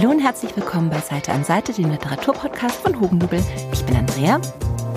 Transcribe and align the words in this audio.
Hallo 0.00 0.12
und 0.12 0.20
herzlich 0.20 0.56
willkommen 0.56 0.88
bei 0.88 0.98
Seite 1.00 1.30
an 1.30 1.44
Seite, 1.44 1.74
dem 1.74 1.90
Literaturpodcast 1.90 2.76
von 2.76 2.98
Hugendubel. 2.98 3.44
Ich 3.70 3.84
bin 3.84 3.96
Andrea. 3.96 4.40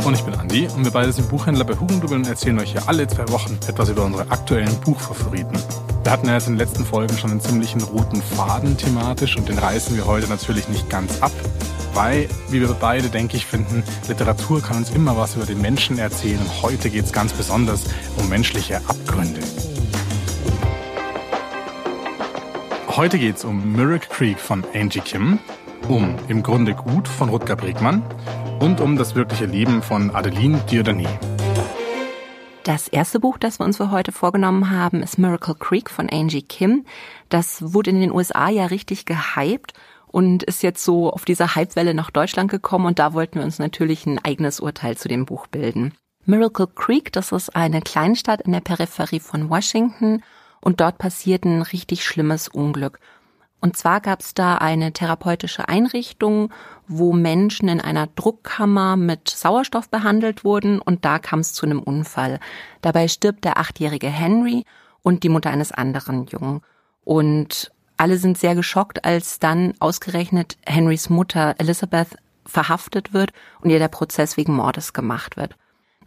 Und 0.05 0.13
ich 0.13 0.21
bin 0.21 0.33
Andi 0.33 0.69
und 0.73 0.85
wir 0.85 0.91
beide 0.91 1.11
sind 1.11 1.27
Buchhändler 1.27 1.65
bei 1.65 1.77
Hugendubel 1.77 2.15
und 2.15 2.25
erzählen 2.25 2.57
euch 2.57 2.71
hier 2.71 2.87
alle 2.87 3.05
zwei 3.07 3.27
Wochen 3.27 3.59
etwas 3.67 3.89
über 3.89 4.05
unsere 4.05 4.31
aktuellen 4.31 4.73
Buchfavoriten. 4.79 5.61
Wir 6.03 6.09
hatten 6.09 6.27
ja 6.27 6.35
jetzt 6.35 6.47
in 6.47 6.53
den 6.53 6.59
letzten 6.59 6.85
Folgen 6.85 7.17
schon 7.17 7.31
einen 7.31 7.41
ziemlichen 7.41 7.81
roten 7.81 8.21
Faden 8.21 8.77
thematisch 8.77 9.35
und 9.35 9.49
den 9.49 9.57
reißen 9.57 9.93
wir 9.97 10.05
heute 10.05 10.29
natürlich 10.29 10.69
nicht 10.69 10.89
ganz 10.89 11.21
ab, 11.21 11.33
weil, 11.93 12.29
wie 12.47 12.61
wir 12.61 12.69
beide, 12.69 13.09
denke 13.09 13.35
ich, 13.35 13.45
finden, 13.45 13.83
Literatur 14.07 14.61
kann 14.61 14.77
uns 14.77 14.89
immer 14.91 15.17
was 15.17 15.35
über 15.35 15.45
den 15.45 15.59
Menschen 15.59 15.99
erzählen 15.99 16.39
und 16.39 16.61
heute 16.61 16.89
geht 16.89 17.03
es 17.03 17.11
ganz 17.11 17.33
besonders 17.33 17.81
um 18.15 18.29
menschliche 18.29 18.77
Abgründe. 18.87 19.41
Heute 22.95 23.17
geht 23.17 23.37
es 23.37 23.43
um 23.43 23.71
Miracle 23.71 24.07
Creek 24.07 24.39
von 24.39 24.63
Angie 24.75 24.99
Kim, 24.99 25.39
um 25.89 26.15
Im 26.27 26.43
Grunde 26.43 26.75
gut 26.75 27.07
von 27.07 27.29
Rutger 27.29 27.55
Bregmann 27.55 28.03
und 28.59 28.79
um 28.79 28.97
das 28.97 29.15
wirkliche 29.15 29.47
Leben 29.47 29.81
von 29.81 30.13
Adeline 30.13 30.59
Dieudonné. 30.69 31.07
Das 32.63 32.87
erste 32.87 33.19
Buch, 33.19 33.39
das 33.39 33.59
wir 33.59 33.65
uns 33.65 33.77
für 33.77 33.89
heute 33.89 34.11
vorgenommen 34.11 34.69
haben, 34.69 35.01
ist 35.01 35.17
Miracle 35.17 35.55
Creek 35.55 35.89
von 35.89 36.07
Angie 36.07 36.43
Kim. 36.43 36.85
Das 37.29 37.73
wurde 37.73 37.89
in 37.89 37.99
den 37.99 38.11
USA 38.11 38.49
ja 38.49 38.67
richtig 38.67 39.05
gehypt 39.05 39.73
und 40.05 40.43
ist 40.43 40.61
jetzt 40.61 40.83
so 40.83 41.11
auf 41.11 41.25
dieser 41.25 41.55
Hypewelle 41.55 41.95
nach 41.95 42.11
Deutschland 42.11 42.51
gekommen 42.51 42.85
und 42.85 42.99
da 42.99 43.15
wollten 43.15 43.39
wir 43.39 43.43
uns 43.43 43.57
natürlich 43.57 44.05
ein 44.05 44.23
eigenes 44.23 44.59
Urteil 44.59 44.97
zu 44.97 45.07
dem 45.07 45.25
Buch 45.25 45.47
bilden. 45.47 45.95
Miracle 46.25 46.67
Creek, 46.67 47.11
das 47.11 47.31
ist 47.31 47.55
eine 47.55 47.81
Kleinstadt 47.81 48.41
in 48.41 48.51
der 48.51 48.61
Peripherie 48.61 49.19
von 49.19 49.49
Washington 49.49 50.21
und 50.63 50.81
dort 50.81 50.97
passiert 50.97 51.45
ein 51.45 51.61
richtig 51.61 52.05
schlimmes 52.05 52.47
Unglück. 52.47 52.99
Und 53.63 53.77
zwar 53.77 54.01
gab 54.01 54.19
es 54.19 54.33
da 54.33 54.55
eine 54.55 54.91
therapeutische 54.91 55.69
Einrichtung, 55.69 56.51
wo 56.87 57.13
Menschen 57.13 57.69
in 57.69 57.79
einer 57.79 58.07
Druckkammer 58.07 58.97
mit 58.97 59.29
Sauerstoff 59.29 59.89
behandelt 59.89 60.43
wurden 60.43 60.79
und 60.79 61.05
da 61.05 61.17
kam 61.17 61.39
es 61.39 61.53
zu 61.53 61.65
einem 61.65 61.81
Unfall. 61.81 62.39
Dabei 62.81 63.07
stirbt 63.07 63.45
der 63.45 63.57
achtjährige 63.57 64.09
Henry 64.09 64.65
und 65.01 65.23
die 65.23 65.29
Mutter 65.29 65.49
eines 65.49 65.71
anderen 65.71 66.25
Jungen. 66.25 66.61
Und 67.05 67.71
alle 67.95 68.17
sind 68.17 68.37
sehr 68.37 68.55
geschockt, 68.55 69.05
als 69.05 69.39
dann 69.39 69.75
ausgerechnet 69.79 70.57
Henrys 70.65 71.09
Mutter 71.09 71.55
Elizabeth 71.57 72.17
verhaftet 72.45 73.13
wird 73.13 73.31
und 73.61 73.69
ihr 73.69 73.79
der 73.79 73.87
Prozess 73.87 74.35
wegen 74.35 74.55
Mordes 74.55 74.91
gemacht 74.91 75.37
wird. 75.37 75.55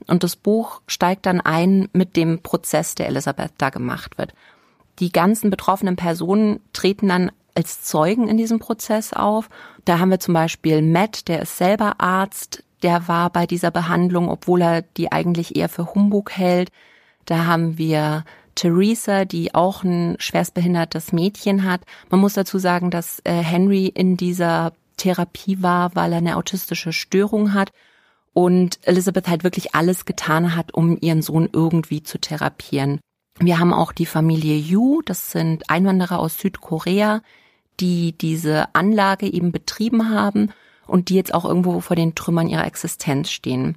Und 0.07 0.23
das 0.23 0.37
Buch 0.37 0.83
steigt 0.87 1.25
dann 1.25 1.41
ein 1.41 1.89
mit 1.93 2.17
dem 2.17 2.43
Prozess, 2.43 2.95
der 2.95 3.09
Elizabeth 3.09 3.53
da 3.57 3.71
gemacht 3.71 4.19
wird. 4.19 4.35
Die 4.99 5.13
ganzen 5.13 5.51
betroffenen 5.51 5.97
Personen 5.97 6.61
treten 6.73 7.09
dann 7.09 7.33
als 7.55 7.83
Zeugen 7.83 8.29
in 8.29 8.37
diesem 8.37 8.59
Prozess 8.59 9.13
auf. 9.13 9.49
Da 9.85 9.99
haben 9.99 10.11
wir 10.11 10.21
zum 10.21 10.35
Beispiel 10.35 10.83
Matt, 10.83 11.29
der 11.29 11.43
ist 11.43 11.57
selber 11.57 12.01
Arzt, 12.01 12.65
der 12.83 13.09
war 13.09 13.31
bei 13.31 13.47
dieser 13.47 13.71
Behandlung, 13.71 14.29
obwohl 14.29 14.63
er 14.63 14.83
die 14.83 15.11
eigentlich 15.11 15.57
eher 15.57 15.69
für 15.69 15.95
Humbug 15.95 16.33
hält. 16.33 16.71
Da 17.25 17.47
haben 17.47 17.79
wir 17.79 18.25
Theresa, 18.55 19.25
die 19.25 19.55
auch 19.55 19.83
ein 19.85 20.17
schwerstbehindertes 20.19 21.13
Mädchen 21.13 21.65
hat. 21.65 21.83
Man 22.11 22.21
muss 22.21 22.35
dazu 22.35 22.59
sagen, 22.59 22.91
dass 22.91 23.21
äh, 23.25 23.33
Henry 23.33 23.87
in 23.87 24.17
dieser 24.17 24.73
Therapie 24.97 25.63
war, 25.63 25.95
weil 25.95 26.13
er 26.13 26.19
eine 26.19 26.37
autistische 26.37 26.93
Störung 26.93 27.55
hat 27.55 27.71
und 28.33 28.79
Elizabeth 28.83 29.29
halt 29.29 29.45
wirklich 29.45 29.75
alles 29.75 30.05
getan 30.05 30.57
hat, 30.57 30.75
um 30.75 30.99
ihren 31.01 31.23
Sohn 31.23 31.49
irgendwie 31.53 32.03
zu 32.03 32.19
therapieren. 32.19 33.01
Wir 33.39 33.59
haben 33.59 33.73
auch 33.73 33.93
die 33.93 34.07
Familie 34.07 34.57
Yu, 34.57 35.03
das 35.03 35.31
sind 35.31 35.69
Einwanderer 35.69 36.19
aus 36.19 36.39
Südkorea, 36.39 37.23
die 37.81 38.17
diese 38.17 38.75
Anlage 38.75 39.27
eben 39.27 39.53
betrieben 39.53 40.11
haben 40.11 40.53
und 40.87 41.09
die 41.09 41.15
jetzt 41.15 41.35
auch 41.35 41.45
irgendwo 41.45 41.81
vor 41.81 41.97
den 41.97 42.15
Trümmern 42.15 42.49
ihrer 42.49 42.67
Existenz 42.67 43.31
stehen. 43.31 43.77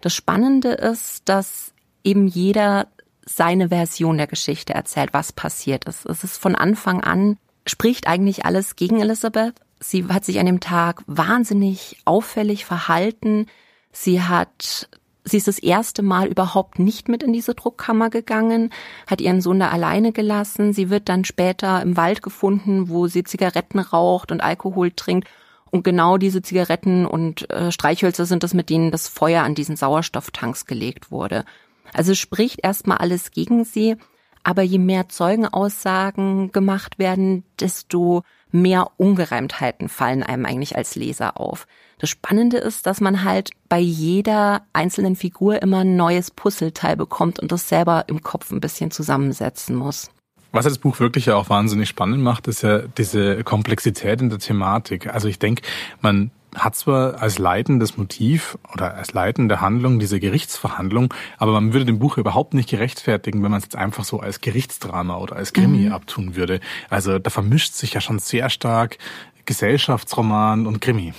Das 0.00 0.14
Spannende 0.14 0.70
ist, 0.72 1.28
dass 1.28 1.72
eben 2.04 2.26
jeder 2.26 2.88
seine 3.24 3.68
Version 3.68 4.18
der 4.18 4.26
Geschichte 4.26 4.74
erzählt, 4.74 5.10
was 5.12 5.32
passiert 5.32 5.84
ist. 5.84 6.04
Es 6.06 6.24
ist 6.24 6.38
von 6.38 6.54
Anfang 6.54 7.02
an, 7.02 7.38
spricht 7.66 8.06
eigentlich 8.06 8.44
alles 8.44 8.76
gegen 8.76 9.00
Elizabeth. 9.00 9.54
Sie 9.78 10.04
hat 10.06 10.24
sich 10.24 10.38
an 10.40 10.46
dem 10.46 10.60
Tag 10.60 11.02
wahnsinnig 11.06 11.98
auffällig 12.04 12.64
verhalten. 12.64 13.46
Sie 13.92 14.22
hat 14.22 14.88
Sie 15.24 15.36
ist 15.36 15.48
das 15.48 15.58
erste 15.58 16.02
Mal 16.02 16.28
überhaupt 16.28 16.78
nicht 16.78 17.08
mit 17.08 17.22
in 17.22 17.32
diese 17.32 17.54
Druckkammer 17.54 18.10
gegangen, 18.10 18.70
hat 19.06 19.20
ihren 19.20 19.40
Sohn 19.40 19.60
da 19.60 19.68
alleine 19.68 20.12
gelassen. 20.12 20.72
Sie 20.72 20.88
wird 20.88 21.08
dann 21.08 21.24
später 21.24 21.82
im 21.82 21.96
Wald 21.96 22.22
gefunden, 22.22 22.88
wo 22.88 23.06
sie 23.06 23.24
Zigaretten 23.24 23.78
raucht 23.80 24.32
und 24.32 24.42
Alkohol 24.42 24.92
trinkt. 24.92 25.28
Und 25.70 25.84
genau 25.84 26.16
diese 26.16 26.42
Zigaretten 26.42 27.06
und 27.06 27.48
äh, 27.50 27.70
Streichhölzer 27.70 28.26
sind 28.26 28.42
das, 28.42 28.54
mit 28.54 28.70
denen 28.70 28.90
das 28.90 29.08
Feuer 29.08 29.44
an 29.44 29.54
diesen 29.54 29.76
Sauerstofftanks 29.76 30.66
gelegt 30.66 31.10
wurde. 31.12 31.44
Also 31.92 32.14
spricht 32.14 32.60
erstmal 32.62 32.98
alles 32.98 33.30
gegen 33.30 33.64
sie. 33.64 33.96
Aber 34.42 34.62
je 34.62 34.78
mehr 34.78 35.08
Zeugenaussagen 35.08 36.50
gemacht 36.50 36.98
werden, 36.98 37.44
desto 37.60 38.22
mehr 38.50 38.90
Ungereimtheiten 38.96 39.88
fallen 39.88 40.22
einem 40.22 40.46
eigentlich 40.46 40.76
als 40.76 40.96
Leser 40.96 41.38
auf. 41.38 41.66
Das 42.00 42.08
Spannende 42.08 42.56
ist, 42.56 42.86
dass 42.86 43.02
man 43.02 43.24
halt 43.24 43.50
bei 43.68 43.78
jeder 43.78 44.62
einzelnen 44.72 45.16
Figur 45.16 45.60
immer 45.60 45.80
ein 45.80 45.96
neues 45.96 46.30
Puzzleteil 46.30 46.96
bekommt 46.96 47.38
und 47.38 47.52
das 47.52 47.68
selber 47.68 48.04
im 48.08 48.22
Kopf 48.22 48.50
ein 48.50 48.60
bisschen 48.60 48.90
zusammensetzen 48.90 49.76
muss. 49.76 50.10
Was 50.50 50.64
das 50.64 50.78
Buch 50.78 50.98
wirklich 50.98 51.26
ja 51.26 51.36
auch 51.36 51.50
wahnsinnig 51.50 51.90
spannend 51.90 52.22
macht, 52.22 52.48
ist 52.48 52.62
ja 52.62 52.78
diese 52.78 53.44
Komplexität 53.44 54.22
in 54.22 54.30
der 54.30 54.38
Thematik. 54.38 55.12
Also 55.12 55.28
ich 55.28 55.38
denke, 55.38 55.62
man 56.00 56.30
hat 56.54 56.74
zwar 56.74 57.20
als 57.20 57.38
leitendes 57.38 57.98
Motiv 57.98 58.56
oder 58.72 58.94
als 58.94 59.12
leitende 59.12 59.60
Handlung 59.60 59.98
diese 59.98 60.18
Gerichtsverhandlung, 60.18 61.12
aber 61.36 61.52
man 61.52 61.74
würde 61.74 61.84
dem 61.84 61.98
Buch 61.98 62.16
überhaupt 62.16 62.54
nicht 62.54 62.70
gerechtfertigen, 62.70 63.42
wenn 63.42 63.50
man 63.50 63.58
es 63.58 63.64
jetzt 63.64 63.76
einfach 63.76 64.04
so 64.04 64.20
als 64.20 64.40
Gerichtsdrama 64.40 65.18
oder 65.18 65.36
als 65.36 65.52
Krimi 65.52 65.86
mhm. 65.86 65.92
abtun 65.92 66.34
würde. 66.34 66.60
Also 66.88 67.18
da 67.18 67.28
vermischt 67.28 67.74
sich 67.74 67.92
ja 67.92 68.00
schon 68.00 68.18
sehr 68.18 68.48
stark 68.48 68.96
Gesellschaftsroman 69.44 70.66
und 70.66 70.80
Krimi. 70.80 71.12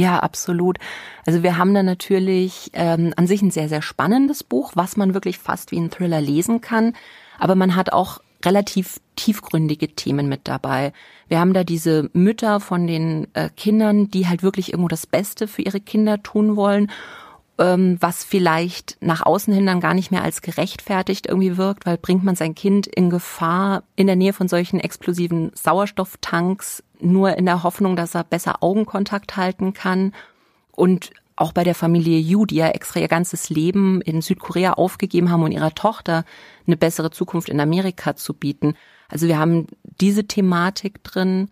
Ja, 0.00 0.20
absolut. 0.20 0.78
Also 1.26 1.42
wir 1.42 1.58
haben 1.58 1.74
da 1.74 1.82
natürlich 1.82 2.70
ähm, 2.72 3.12
an 3.16 3.26
sich 3.26 3.42
ein 3.42 3.50
sehr, 3.50 3.68
sehr 3.68 3.82
spannendes 3.82 4.42
Buch, 4.42 4.72
was 4.74 4.96
man 4.96 5.12
wirklich 5.12 5.36
fast 5.36 5.72
wie 5.72 5.78
ein 5.78 5.90
Thriller 5.90 6.22
lesen 6.22 6.62
kann. 6.62 6.94
Aber 7.38 7.54
man 7.54 7.76
hat 7.76 7.92
auch 7.92 8.20
relativ 8.42 8.98
tiefgründige 9.16 9.94
Themen 9.94 10.26
mit 10.26 10.48
dabei. 10.48 10.94
Wir 11.28 11.38
haben 11.38 11.52
da 11.52 11.64
diese 11.64 12.08
Mütter 12.14 12.60
von 12.60 12.86
den 12.86 13.28
äh, 13.34 13.50
Kindern, 13.50 14.10
die 14.10 14.26
halt 14.26 14.42
wirklich 14.42 14.72
irgendwo 14.72 14.88
das 14.88 15.06
Beste 15.06 15.46
für 15.46 15.60
ihre 15.60 15.80
Kinder 15.80 16.22
tun 16.22 16.56
wollen, 16.56 16.90
ähm, 17.58 17.98
was 18.00 18.24
vielleicht 18.24 18.96
nach 19.02 19.20
außen 19.20 19.52
hin 19.52 19.66
dann 19.66 19.80
gar 19.80 19.92
nicht 19.92 20.10
mehr 20.10 20.24
als 20.24 20.40
gerechtfertigt 20.40 21.26
irgendwie 21.26 21.58
wirkt, 21.58 21.84
weil 21.84 21.98
bringt 21.98 22.24
man 22.24 22.36
sein 22.36 22.54
Kind 22.54 22.86
in 22.86 23.10
Gefahr 23.10 23.82
in 23.96 24.06
der 24.06 24.16
Nähe 24.16 24.32
von 24.32 24.48
solchen 24.48 24.80
explosiven 24.80 25.52
Sauerstofftanks, 25.54 26.82
nur 27.02 27.36
in 27.36 27.46
der 27.46 27.62
Hoffnung, 27.62 27.96
dass 27.96 28.14
er 28.14 28.24
besser 28.24 28.62
Augenkontakt 28.62 29.36
halten 29.36 29.72
kann. 29.72 30.12
Und 30.72 31.10
auch 31.36 31.52
bei 31.52 31.64
der 31.64 31.74
Familie 31.74 32.18
Yu, 32.18 32.44
die 32.44 32.56
ja 32.56 32.68
extra 32.68 33.00
ihr 33.00 33.08
ganzes 33.08 33.48
Leben 33.48 34.02
in 34.02 34.20
Südkorea 34.20 34.74
aufgegeben 34.74 35.30
haben, 35.30 35.42
um 35.42 35.50
ihrer 35.50 35.74
Tochter 35.74 36.24
eine 36.66 36.76
bessere 36.76 37.10
Zukunft 37.10 37.48
in 37.48 37.60
Amerika 37.60 38.14
zu 38.14 38.34
bieten. 38.34 38.74
Also 39.08 39.26
wir 39.26 39.38
haben 39.38 39.66
diese 39.82 40.26
Thematik 40.26 41.02
drin. 41.02 41.48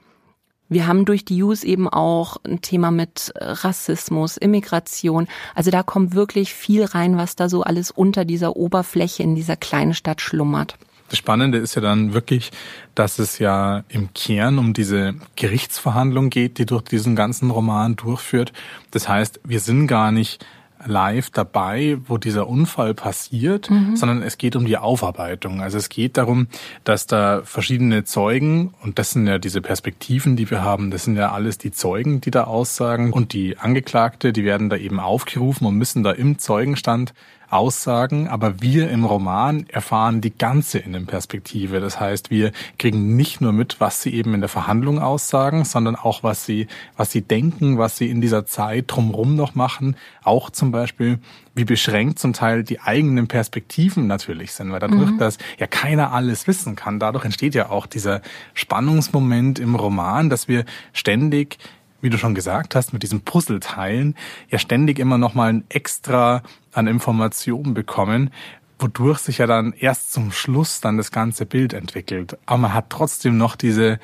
Wir 0.68 0.86
haben 0.86 1.06
durch 1.06 1.24
die 1.24 1.38
Yus 1.38 1.64
eben 1.64 1.88
auch 1.88 2.36
ein 2.44 2.60
Thema 2.60 2.90
mit 2.90 3.32
Rassismus, 3.36 4.36
Immigration. 4.36 5.26
Also 5.54 5.70
da 5.70 5.82
kommt 5.82 6.14
wirklich 6.14 6.52
viel 6.52 6.84
rein, 6.84 7.16
was 7.16 7.36
da 7.36 7.48
so 7.48 7.62
alles 7.62 7.90
unter 7.90 8.26
dieser 8.26 8.56
Oberfläche 8.56 9.22
in 9.22 9.34
dieser 9.34 9.56
kleinen 9.56 9.94
Stadt 9.94 10.20
schlummert. 10.20 10.76
Das 11.08 11.18
Spannende 11.18 11.58
ist 11.58 11.74
ja 11.74 11.82
dann 11.82 12.12
wirklich, 12.14 12.50
dass 12.94 13.18
es 13.18 13.38
ja 13.38 13.84
im 13.88 14.12
Kern 14.14 14.58
um 14.58 14.74
diese 14.74 15.14
Gerichtsverhandlung 15.36 16.30
geht, 16.30 16.58
die 16.58 16.66
durch 16.66 16.82
diesen 16.82 17.16
ganzen 17.16 17.50
Roman 17.50 17.96
durchführt. 17.96 18.52
Das 18.90 19.08
heißt, 19.08 19.40
wir 19.44 19.60
sind 19.60 19.86
gar 19.86 20.12
nicht 20.12 20.44
live 20.86 21.30
dabei, 21.30 21.98
wo 22.06 22.18
dieser 22.18 22.48
Unfall 22.48 22.94
passiert, 22.94 23.70
mhm. 23.70 23.96
sondern 23.96 24.22
es 24.22 24.38
geht 24.38 24.54
um 24.56 24.64
die 24.64 24.76
Aufarbeitung. 24.76 25.60
Also 25.60 25.78
es 25.78 25.88
geht 25.88 26.16
darum, 26.16 26.48
dass 26.84 27.06
da 27.06 27.42
verschiedene 27.44 28.04
Zeugen, 28.04 28.74
und 28.82 28.98
das 28.98 29.10
sind 29.10 29.26
ja 29.26 29.38
diese 29.38 29.60
Perspektiven, 29.60 30.36
die 30.36 30.50
wir 30.50 30.62
haben, 30.62 30.90
das 30.90 31.04
sind 31.04 31.16
ja 31.16 31.32
alles 31.32 31.58
die 31.58 31.72
Zeugen, 31.72 32.20
die 32.20 32.30
da 32.30 32.44
aussagen 32.44 33.12
und 33.12 33.32
die 33.32 33.58
Angeklagte, 33.58 34.32
die 34.32 34.44
werden 34.44 34.70
da 34.70 34.76
eben 34.76 35.00
aufgerufen 35.00 35.66
und 35.66 35.76
müssen 35.76 36.02
da 36.02 36.12
im 36.12 36.38
Zeugenstand 36.38 37.12
Aussagen, 37.50 38.28
aber 38.28 38.60
wir 38.60 38.90
im 38.90 39.04
Roman 39.04 39.66
erfahren 39.68 40.20
die 40.20 40.36
ganze 40.36 40.78
Innenperspektive. 40.78 41.80
Das 41.80 41.98
heißt, 41.98 42.30
wir 42.30 42.52
kriegen 42.78 43.16
nicht 43.16 43.40
nur 43.40 43.52
mit, 43.52 43.80
was 43.80 44.02
sie 44.02 44.12
eben 44.12 44.34
in 44.34 44.40
der 44.40 44.50
Verhandlung 44.50 44.98
aussagen, 44.98 45.64
sondern 45.64 45.96
auch, 45.96 46.22
was 46.22 46.44
sie, 46.44 46.66
was 46.96 47.10
sie 47.10 47.22
denken, 47.22 47.78
was 47.78 47.96
sie 47.96 48.10
in 48.10 48.20
dieser 48.20 48.44
Zeit 48.44 48.84
drumherum 48.88 49.34
noch 49.34 49.54
machen. 49.54 49.96
Auch 50.22 50.50
zum 50.50 50.72
Beispiel, 50.72 51.20
wie 51.54 51.64
beschränkt 51.64 52.18
zum 52.18 52.34
Teil 52.34 52.64
die 52.64 52.80
eigenen 52.80 53.28
Perspektiven 53.28 54.06
natürlich 54.06 54.52
sind, 54.52 54.70
weil 54.70 54.80
dadurch, 54.80 55.10
mhm. 55.10 55.18
dass 55.18 55.38
ja 55.58 55.66
keiner 55.66 56.12
alles 56.12 56.46
wissen 56.46 56.76
kann, 56.76 57.00
dadurch 57.00 57.24
entsteht 57.24 57.54
ja 57.54 57.70
auch 57.70 57.86
dieser 57.86 58.20
Spannungsmoment 58.52 59.58
im 59.58 59.74
Roman, 59.74 60.28
dass 60.28 60.48
wir 60.48 60.64
ständig 60.92 61.58
wie 62.00 62.10
du 62.10 62.18
schon 62.18 62.34
gesagt 62.34 62.74
hast, 62.74 62.92
mit 62.92 63.02
diesen 63.02 63.22
Puzzleteilen 63.22 64.14
ja 64.50 64.58
ständig 64.58 64.98
immer 64.98 65.18
noch 65.18 65.34
mal 65.34 65.50
ein 65.50 65.64
extra 65.68 66.42
an 66.72 66.86
Informationen 66.86 67.74
bekommen, 67.74 68.30
wodurch 68.78 69.18
sich 69.18 69.38
ja 69.38 69.46
dann 69.46 69.72
erst 69.72 70.12
zum 70.12 70.30
Schluss 70.30 70.80
dann 70.80 70.96
das 70.96 71.10
ganze 71.10 71.46
Bild 71.46 71.72
entwickelt. 71.72 72.38
Aber 72.46 72.58
man 72.58 72.74
hat 72.74 72.90
trotzdem 72.90 73.36
noch 73.36 73.56
diese, 73.56 73.98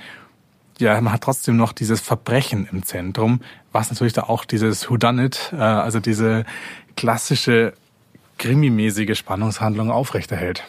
ja, 0.79 1.01
man 1.01 1.13
hat 1.13 1.23
trotzdem 1.23 1.57
noch 1.57 1.73
dieses 1.73 2.01
Verbrechen 2.01 2.69
im 2.71 2.83
Zentrum, 2.83 3.41
was 3.73 3.91
natürlich 3.91 4.13
da 4.13 4.25
auch 4.25 4.45
dieses 4.45 4.91
Whodunit, 4.91 5.53
äh, 5.53 5.57
also 5.57 6.01
diese 6.01 6.45
klassische 6.97 7.75
krimimäßige 8.39 9.17
Spannungshandlung 9.17 9.91
aufrechterhält. 9.91 10.65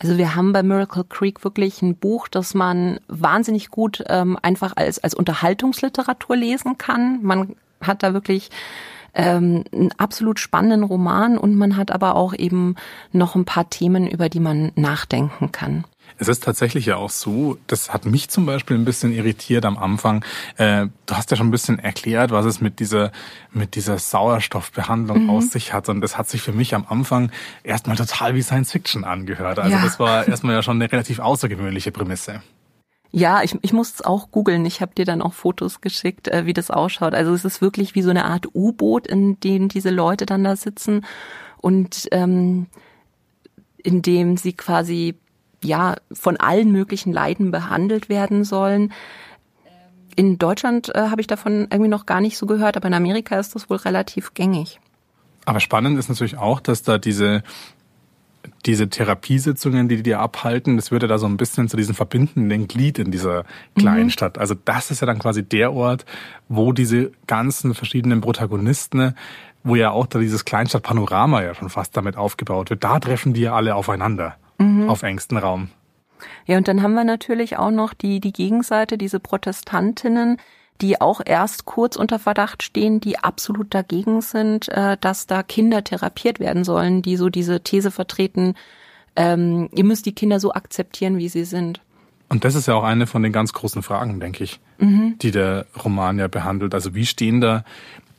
Also 0.00 0.18
wir 0.18 0.34
haben 0.34 0.52
bei 0.52 0.62
Miracle 0.62 1.04
Creek 1.04 1.42
wirklich 1.42 1.80
ein 1.80 1.96
Buch, 1.96 2.28
das 2.28 2.54
man 2.54 3.00
wahnsinnig 3.08 3.70
gut 3.70 4.04
ähm, 4.08 4.38
einfach 4.42 4.74
als, 4.76 5.02
als 5.02 5.14
Unterhaltungsliteratur 5.14 6.36
lesen 6.36 6.76
kann. 6.76 7.20
Man 7.22 7.56
hat 7.80 8.02
da 8.02 8.12
wirklich 8.12 8.50
ähm, 9.14 9.64
einen 9.72 9.92
absolut 9.96 10.38
spannenden 10.38 10.82
Roman 10.82 11.38
und 11.38 11.56
man 11.56 11.76
hat 11.76 11.90
aber 11.90 12.14
auch 12.14 12.34
eben 12.34 12.76
noch 13.12 13.34
ein 13.34 13.46
paar 13.46 13.70
Themen, 13.70 14.06
über 14.06 14.28
die 14.28 14.40
man 14.40 14.72
nachdenken 14.74 15.50
kann. 15.50 15.84
Es 16.18 16.28
ist 16.28 16.42
tatsächlich 16.42 16.86
ja 16.86 16.96
auch 16.96 17.10
so, 17.10 17.58
das 17.66 17.92
hat 17.92 18.06
mich 18.06 18.28
zum 18.28 18.46
Beispiel 18.46 18.76
ein 18.76 18.84
bisschen 18.84 19.12
irritiert 19.12 19.64
am 19.64 19.76
Anfang. 19.76 20.24
Äh, 20.56 20.86
du 21.06 21.14
hast 21.14 21.30
ja 21.30 21.36
schon 21.36 21.48
ein 21.48 21.50
bisschen 21.50 21.78
erklärt, 21.78 22.30
was 22.30 22.46
es 22.46 22.60
mit 22.60 22.80
dieser, 22.80 23.12
mit 23.52 23.74
dieser 23.74 23.98
Sauerstoffbehandlung 23.98 25.24
mhm. 25.24 25.30
aus 25.30 25.50
sich 25.50 25.72
hat. 25.72 25.88
Und 25.88 26.00
das 26.00 26.16
hat 26.16 26.28
sich 26.28 26.40
für 26.40 26.52
mich 26.52 26.74
am 26.74 26.86
Anfang 26.88 27.30
erstmal 27.64 27.96
total 27.96 28.34
wie 28.34 28.42
Science 28.42 28.72
Fiction 28.72 29.04
angehört. 29.04 29.58
Also 29.58 29.76
ja. 29.76 29.82
das 29.82 29.98
war 29.98 30.26
erstmal 30.26 30.54
ja 30.54 30.62
schon 30.62 30.80
eine 30.80 30.90
relativ 30.90 31.18
außergewöhnliche 31.18 31.92
Prämisse. 31.92 32.42
Ja, 33.12 33.42
ich, 33.42 33.56
ich 33.62 33.72
muss 33.72 33.94
es 33.94 34.02
auch 34.02 34.30
googeln. 34.30 34.66
Ich 34.66 34.80
habe 34.80 34.94
dir 34.94 35.04
dann 35.04 35.22
auch 35.22 35.32
Fotos 35.32 35.80
geschickt, 35.80 36.28
äh, 36.28 36.46
wie 36.46 36.52
das 36.52 36.70
ausschaut. 36.70 37.14
Also 37.14 37.32
es 37.32 37.44
ist 37.44 37.60
wirklich 37.60 37.94
wie 37.94 38.02
so 38.02 38.10
eine 38.10 38.24
Art 38.24 38.48
U-Boot, 38.54 39.06
in 39.06 39.40
dem 39.40 39.68
diese 39.68 39.90
Leute 39.90 40.26
dann 40.26 40.44
da 40.44 40.56
sitzen 40.56 41.04
und 41.58 42.08
ähm, 42.12 42.66
in 43.82 44.02
dem 44.02 44.36
sie 44.36 44.52
quasi 44.52 45.14
ja 45.66 45.96
von 46.12 46.36
allen 46.36 46.72
möglichen 46.72 47.12
Leiden 47.12 47.50
behandelt 47.50 48.08
werden 48.08 48.44
sollen. 48.44 48.92
In 50.14 50.38
Deutschland 50.38 50.94
äh, 50.94 51.08
habe 51.10 51.20
ich 51.20 51.26
davon 51.26 51.68
irgendwie 51.70 51.88
noch 51.88 52.06
gar 52.06 52.20
nicht 52.20 52.38
so 52.38 52.46
gehört, 52.46 52.76
aber 52.76 52.88
in 52.88 52.94
Amerika 52.94 53.38
ist 53.38 53.54
das 53.54 53.68
wohl 53.68 53.76
relativ 53.76 54.32
gängig. 54.34 54.80
Aber 55.44 55.60
spannend 55.60 55.98
ist 55.98 56.08
natürlich 56.08 56.38
auch, 56.38 56.60
dass 56.60 56.82
da 56.82 56.98
diese 56.98 57.42
diese 58.64 58.88
Therapiesitzungen, 58.88 59.88
die 59.88 60.02
die 60.02 60.14
abhalten, 60.14 60.76
das 60.76 60.90
würde 60.90 61.08
da 61.08 61.18
so 61.18 61.26
ein 61.26 61.36
bisschen 61.36 61.68
zu 61.68 61.76
diesem 61.76 61.94
verbindenden 61.94 62.68
Glied 62.68 62.98
in 62.98 63.10
dieser 63.10 63.44
kleinen 63.76 64.04
mhm. 64.04 64.10
Stadt. 64.10 64.38
Also 64.38 64.54
das 64.54 64.90
ist 64.90 65.00
ja 65.00 65.06
dann 65.06 65.18
quasi 65.18 65.42
der 65.42 65.72
Ort, 65.72 66.04
wo 66.48 66.72
diese 66.72 67.12
ganzen 67.26 67.74
verschiedenen 67.74 68.20
Protagonisten, 68.20 69.14
wo 69.64 69.74
ja 69.74 69.90
auch 69.90 70.06
da 70.06 70.18
dieses 70.18 70.44
Kleinstadtpanorama 70.44 71.42
ja 71.42 71.54
schon 71.54 71.70
fast 71.70 71.96
damit 71.96 72.16
aufgebaut 72.16 72.70
wird, 72.70 72.84
da 72.84 73.00
treffen 73.00 73.34
die 73.34 73.42
ja 73.42 73.54
alle 73.54 73.74
aufeinander 73.74 74.36
mhm. 74.58 74.88
auf 74.88 75.02
engstem 75.02 75.38
Raum. 75.38 75.70
Ja, 76.46 76.56
und 76.56 76.68
dann 76.68 76.82
haben 76.82 76.94
wir 76.94 77.04
natürlich 77.04 77.58
auch 77.58 77.70
noch 77.70 77.92
die, 77.92 78.20
die 78.20 78.32
Gegenseite, 78.32 78.96
diese 78.96 79.20
Protestantinnen, 79.20 80.38
die 80.80 81.00
auch 81.00 81.20
erst 81.24 81.64
kurz 81.64 81.96
unter 81.96 82.18
Verdacht 82.18 82.62
stehen, 82.62 83.00
die 83.00 83.18
absolut 83.18 83.74
dagegen 83.74 84.20
sind, 84.20 84.68
äh, 84.68 84.96
dass 85.00 85.26
da 85.26 85.42
Kinder 85.42 85.84
therapiert 85.84 86.40
werden 86.40 86.64
sollen, 86.64 87.02
die 87.02 87.16
so 87.16 87.28
diese 87.28 87.62
These 87.62 87.90
vertreten, 87.90 88.54
ähm, 89.16 89.70
ihr 89.74 89.84
müsst 89.84 90.06
die 90.06 90.14
Kinder 90.14 90.38
so 90.40 90.52
akzeptieren, 90.52 91.16
wie 91.18 91.28
sie 91.28 91.44
sind. 91.44 91.80
Und 92.28 92.44
das 92.44 92.54
ist 92.54 92.66
ja 92.66 92.74
auch 92.74 92.82
eine 92.82 93.06
von 93.06 93.22
den 93.22 93.32
ganz 93.32 93.52
großen 93.52 93.82
Fragen, 93.82 94.20
denke 94.20 94.44
ich, 94.44 94.60
mhm. 94.78 95.16
die 95.18 95.30
der 95.30 95.66
Roman 95.84 96.18
ja 96.18 96.28
behandelt. 96.28 96.74
Also 96.74 96.94
wie 96.94 97.06
stehen 97.06 97.40
da 97.40 97.64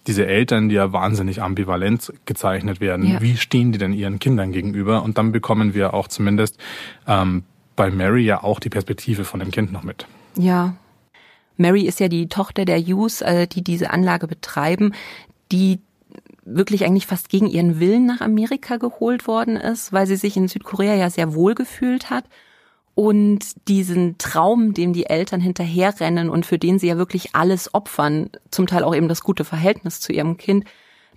diese 0.07 0.25
Eltern, 0.25 0.69
die 0.69 0.75
ja 0.75 0.93
wahnsinnig 0.93 1.41
ambivalent 1.41 2.13
gezeichnet 2.25 2.79
werden, 2.79 3.05
ja. 3.05 3.21
wie 3.21 3.37
stehen 3.37 3.71
die 3.71 3.77
denn 3.77 3.93
ihren 3.93 4.19
Kindern 4.19 4.51
gegenüber? 4.51 5.03
Und 5.03 5.17
dann 5.17 5.31
bekommen 5.31 5.73
wir 5.73 5.93
auch 5.93 6.07
zumindest 6.07 6.57
ähm, 7.07 7.43
bei 7.75 7.91
Mary 7.91 8.23
ja 8.23 8.43
auch 8.43 8.59
die 8.59 8.69
Perspektive 8.69 9.25
von 9.25 9.39
dem 9.39 9.51
Kind 9.51 9.71
noch 9.71 9.83
mit. 9.83 10.07
Ja. 10.35 10.75
Mary 11.57 11.81
ist 11.83 11.99
ja 11.99 12.07
die 12.07 12.27
Tochter 12.29 12.65
der 12.65 12.79
Hughes, 12.79 13.21
äh, 13.21 13.47
die 13.47 13.63
diese 13.63 13.91
Anlage 13.91 14.27
betreiben, 14.27 14.93
die 15.51 15.79
wirklich 16.45 16.85
eigentlich 16.85 17.07
fast 17.07 17.29
gegen 17.29 17.47
ihren 17.47 17.79
Willen 17.79 18.05
nach 18.05 18.21
Amerika 18.21 18.77
geholt 18.77 19.27
worden 19.27 19.57
ist, 19.57 19.91
weil 19.91 20.07
sie 20.07 20.15
sich 20.15 20.37
in 20.37 20.47
Südkorea 20.47 20.95
ja 20.95 21.09
sehr 21.09 21.35
wohl 21.35 21.55
gefühlt 21.55 22.09
hat 22.09 22.23
und 22.97 23.67
diesen 23.67 24.17
Traum, 24.17 24.73
dem 24.73 24.91
die 24.91 25.05
Eltern 25.05 25.39
hinterherrennen 25.39 26.31
und 26.31 26.47
für 26.47 26.57
den 26.57 26.79
sie 26.79 26.87
ja 26.87 26.97
wirklich 26.97 27.35
alles 27.35 27.75
opfern, 27.75 28.31
zum 28.49 28.65
Teil 28.65 28.83
auch 28.83 28.95
eben 28.95 29.07
das 29.07 29.21
gute 29.21 29.43
Verhältnis 29.43 29.99
zu 29.99 30.13
ihrem 30.13 30.37
Kind, 30.37 30.65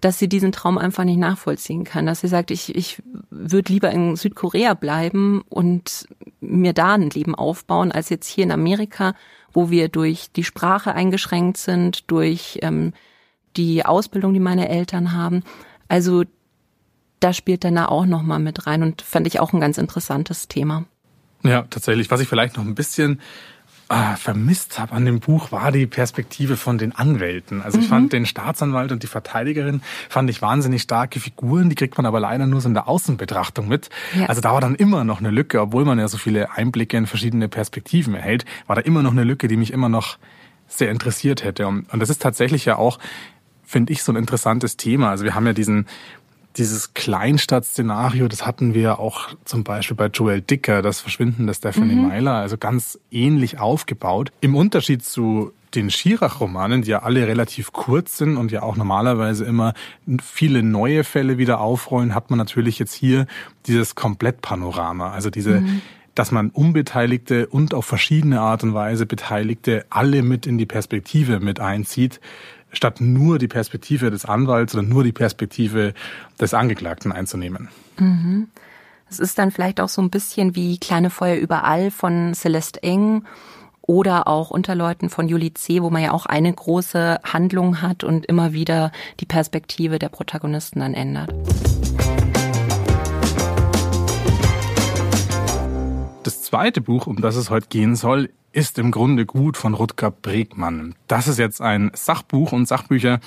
dass 0.03 0.19
sie 0.19 0.29
diesen 0.29 0.53
Traum 0.53 0.77
einfach 0.77 1.05
nicht 1.05 1.17
nachvollziehen 1.17 1.85
kann, 1.85 2.05
dass 2.05 2.21
sie 2.21 2.29
sagt, 2.29 2.51
ich, 2.51 2.77
ich 2.77 3.03
würde 3.31 3.73
lieber 3.73 3.91
in 3.91 4.15
Südkorea 4.15 4.75
bleiben 4.75 5.43
und 5.49 6.07
mir 6.43 6.75
da 6.75 6.93
ein 6.93 7.09
Leben 7.09 7.35
aufbauen, 7.35 7.93
als 7.93 8.11
jetzt 8.11 8.29
hier 8.29 8.45
in 8.45 8.53
Amerika, 8.53 9.15
wo 9.51 9.71
wir 9.71 9.89
durch 9.89 10.31
die 10.33 10.45
Sprache 10.45 10.95
eingeschränkt 10.95 11.57
sind, 11.57 12.11
durch 12.11 12.59
ähm, 12.61 12.93
die 13.57 13.87
Ausbildung, 13.87 14.35
die 14.35 14.41
meine 14.41 14.69
Eltern 14.69 15.13
haben. 15.13 15.45
Also 15.89 16.25
da 17.21 17.33
spielt 17.33 17.65
dann 17.65 17.77
da 17.77 17.87
auch 17.87 18.05
nochmal 18.05 18.39
mit 18.39 18.67
rein 18.67 18.83
und 18.83 19.01
fand 19.01 19.27
ich 19.27 19.41
auch 19.41 19.55
ein 19.55 19.61
ganz 19.61 19.79
interessantes 19.79 20.47
Thema. 20.47 20.85
Ja, 21.43 21.63
tatsächlich. 21.71 22.11
Was 22.11 22.21
ich 22.21 22.29
vielleicht 22.29 22.57
noch 22.57 22.65
ein 22.65 22.75
bisschen 22.75 23.21
äh, 23.91 24.17
vermisst 24.17 24.79
habe 24.79 24.93
an 24.93 25.05
dem 25.05 25.19
Buch, 25.19 25.51
war 25.51 25.73
die 25.73 25.87
Perspektive 25.87 26.57
von 26.57 26.79
den 26.79 26.95
Anwälten. 26.95 27.61
Also 27.61 27.79
ich 27.79 27.87
mhm. 27.87 27.91
fand 27.91 28.13
den 28.13 28.25
Staatsanwalt 28.25 28.93
und 28.93 29.03
die 29.03 29.09
Verteidigerin 29.09 29.83
fand 30.09 30.31
ich 30.31 30.41
wahnsinnig 30.41 30.83
starke 30.83 31.19
Figuren. 31.19 31.69
Die 31.71 31.75
kriegt 31.75 31.97
man 31.97 32.07
aber 32.07 32.21
leider 32.21 32.47
nur 32.47 32.61
so 32.61 32.69
in 32.69 32.75
der 32.75 32.89
Außenbetrachtung 32.89 33.67
mit. 33.67 33.91
Ja. 34.17 34.27
Also 34.27 34.41
da 34.41 34.53
war 34.53 34.61
dann 34.61 34.77
immer 34.77 35.03
noch 35.03 35.19
eine 35.19 35.31
Lücke, 35.31 35.61
obwohl 35.61 35.85
man 35.85 35.99
ja 35.99 36.07
so 36.07 36.19
viele 36.19 36.53
Einblicke 36.53 36.97
in 36.97 37.09
verschiedene 37.09 37.49
Perspektiven 37.49 38.15
erhält, 38.15 38.45
war 38.69 38.77
da 38.77 38.83
immer 38.83 39.03
noch 39.03 39.13
eine 39.13 39.25
Lücke, 39.25 39.49
die 39.49 39.57
mich 39.57 39.73
immer 39.73 39.89
noch 39.89 40.19
sehr 40.69 40.93
interessiert 40.93 41.43
hätte. 41.43 41.67
Und 41.67 41.89
das 41.93 42.11
ist 42.11 42.23
tatsächlich 42.23 42.65
ja 42.65 42.77
auch, 42.77 43.01
finde 43.65 43.93
ich, 43.93 44.05
so 44.05 44.13
ein 44.13 44.17
interessantes 44.17 44.77
Thema. 44.77 45.11
Also 45.11 45.25
wir 45.25 45.35
haben 45.35 45.47
ja 45.47 45.53
diesen 45.53 45.87
dieses 46.57 46.95
Kleinstadt-Szenario, 46.95 48.29
das 48.29 48.47
hatten 48.47 48.75
wir 48.75 48.99
auch 48.99 49.29
zum 49.45 49.65
Beispiel 49.65 49.97
bei 49.97 50.07
Joel 50.07 50.41
Dicker, 50.41 50.83
das 50.83 51.01
Verschwinden 51.01 51.47
der 51.47 51.55
Stephanie 51.55 51.95
mhm. 51.95 52.09
Myler, 52.09 52.35
also 52.35 52.59
ganz 52.59 52.99
ähnlich 53.11 53.59
aufgebaut. 53.59 54.33
Im 54.41 54.57
Unterschied 54.57 55.05
zu 55.05 55.53
den 55.75 55.91
Schirach-Romanen, 55.91 56.83
die 56.83 56.91
ja 56.91 57.03
alle 57.03 57.27
relativ 57.27 57.73
kurz 57.73 58.19
sind 58.19 58.37
und 58.37 58.51
ja 58.51 58.63
auch 58.63 58.77
normalerweise 58.77 59.45
immer 59.45 59.75
viele 60.21 60.65
neue 60.65 61.05
Fälle 61.05 61.39
wieder 61.39 61.61
aufrollen, 61.61 62.15
hat 62.15 62.31
man 62.31 62.39
natürlich 62.39 62.79
jetzt 62.81 62.95
hier 62.95 63.27
dieses 63.67 63.95
Komplettpanorama, 63.95 65.11
also 65.13 65.31
diese 65.31 65.61
mhm 65.61 65.83
dass 66.15 66.33
man 66.33 66.51
Unbeteiligte 66.51 67.47
und 67.47 67.73
auf 67.73 67.87
verschiedene 67.87 68.41
Art 68.41 68.63
und 68.63 68.75
Weise 68.75 69.07
Beteiligte 69.07 69.87
alle 69.91 70.23
mit 70.23 70.47
in 70.47 70.59
die 70.59 70.67
Perspektive 70.67 71.41
mit 71.41 71.61
einzieht 71.61 72.21
statt 72.73 73.01
nur 73.01 73.39
die 73.39 73.49
Perspektive 73.49 74.11
des 74.11 74.25
Anwalts 74.25 74.75
oder 74.75 74.83
nur 74.83 75.05
die 75.05 75.13
Perspektive 75.13 75.95
des 76.41 76.55
Angeklagten 76.55 77.13
einzunehmen. 77.13 77.69
Mhm. 77.99 78.49
Es 79.09 79.19
ist 79.19 79.39
dann 79.39 79.51
vielleicht 79.51 79.81
auch 79.81 79.89
so 79.89 80.01
ein 80.01 80.11
bisschen 80.11 80.55
wie 80.55 80.79
Kleine 80.79 81.11
Feuer 81.11 81.37
überall 81.37 81.91
von 81.91 82.33
Celeste 82.33 82.83
Eng 82.83 83.25
oder 83.83 84.29
auch 84.29 84.51
Unterleuten 84.51 85.11
von 85.11 85.27
Julie 85.27 85.53
C., 85.55 85.83
wo 85.83 85.91
man 85.91 86.03
ja 86.03 86.13
auch 86.13 86.27
eine 86.27 86.53
große 86.53 87.19
Handlung 87.25 87.83
hat 87.83 88.05
und 88.05 88.25
immer 88.27 88.53
wieder 88.53 88.93
die 89.19 89.27
Perspektive 89.27 89.99
der 89.99 90.11
Protagonisten 90.11 90.79
dann 90.79 90.95
ändert. 90.95 91.35
Zweite 96.51 96.81
Buch, 96.81 97.07
um 97.07 97.21
das 97.21 97.37
es 97.37 97.49
heute 97.49 97.69
gehen 97.69 97.95
soll, 97.95 98.31
ist 98.51 98.81
im 98.81 98.91
Grunde 98.91 99.25
gut 99.25 99.57
von 99.57 99.75
Rutger 99.75 100.11
Bregmann. 100.11 100.97
Das 101.07 101.29
ist 101.29 101.39
jetzt 101.39 101.61
ein 101.61 101.93
Sachbuch 101.95 102.51
und 102.51 102.67
Sachbücher 102.67 103.21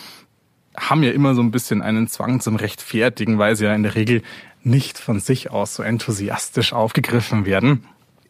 haben 0.76 1.04
ja 1.04 1.12
immer 1.12 1.34
so 1.34 1.42
ein 1.42 1.52
bisschen 1.52 1.82
einen 1.82 2.10
Zwang 2.10 2.42
zum 2.42 2.58
Rechtfertigen, 2.58 3.38
weil 3.38 3.56
sie 3.56 3.64
ja 3.64 3.74
in 3.74 3.84
der 3.84 3.96
Regel 3.96 4.24
nicht 4.64 4.98
von 4.98 5.22
sich 5.22 5.52
aus 5.52 5.76
so 5.76 5.84
enthusiastisch 5.84 6.74
aufgegriffen 6.74 7.46
werden. 7.46 7.86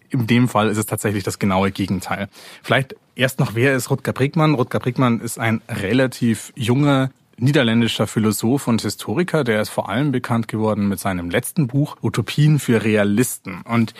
In 0.09 0.27
dem 0.27 0.47
Fall 0.47 0.69
ist 0.69 0.77
es 0.77 0.85
tatsächlich 0.85 1.23
das 1.23 1.39
genaue 1.39 1.71
Gegenteil. 1.71 2.29
Vielleicht 2.61 2.95
erst 3.15 3.39
noch, 3.39 3.55
wer 3.55 3.75
ist 3.75 3.89
Rutger 3.89 4.13
Bregmann? 4.13 4.53
Rutger 4.53 4.79
Bregmann 4.79 5.21
ist 5.21 5.39
ein 5.39 5.61
relativ 5.67 6.53
junger 6.55 7.09
niederländischer 7.43 8.07
Philosoph 8.07 8.67
und 8.67 8.81
Historiker, 8.81 9.43
der 9.43 9.61
ist 9.61 9.69
vor 9.69 9.89
allem 9.89 10.11
bekannt 10.11 10.47
geworden 10.47 10.87
mit 10.87 10.99
seinem 10.99 11.29
letzten 11.29 11.67
Buch 11.67 11.97
Utopien 12.01 12.59
für 12.59 12.83
Realisten. 12.83 13.61
Und 13.61 13.93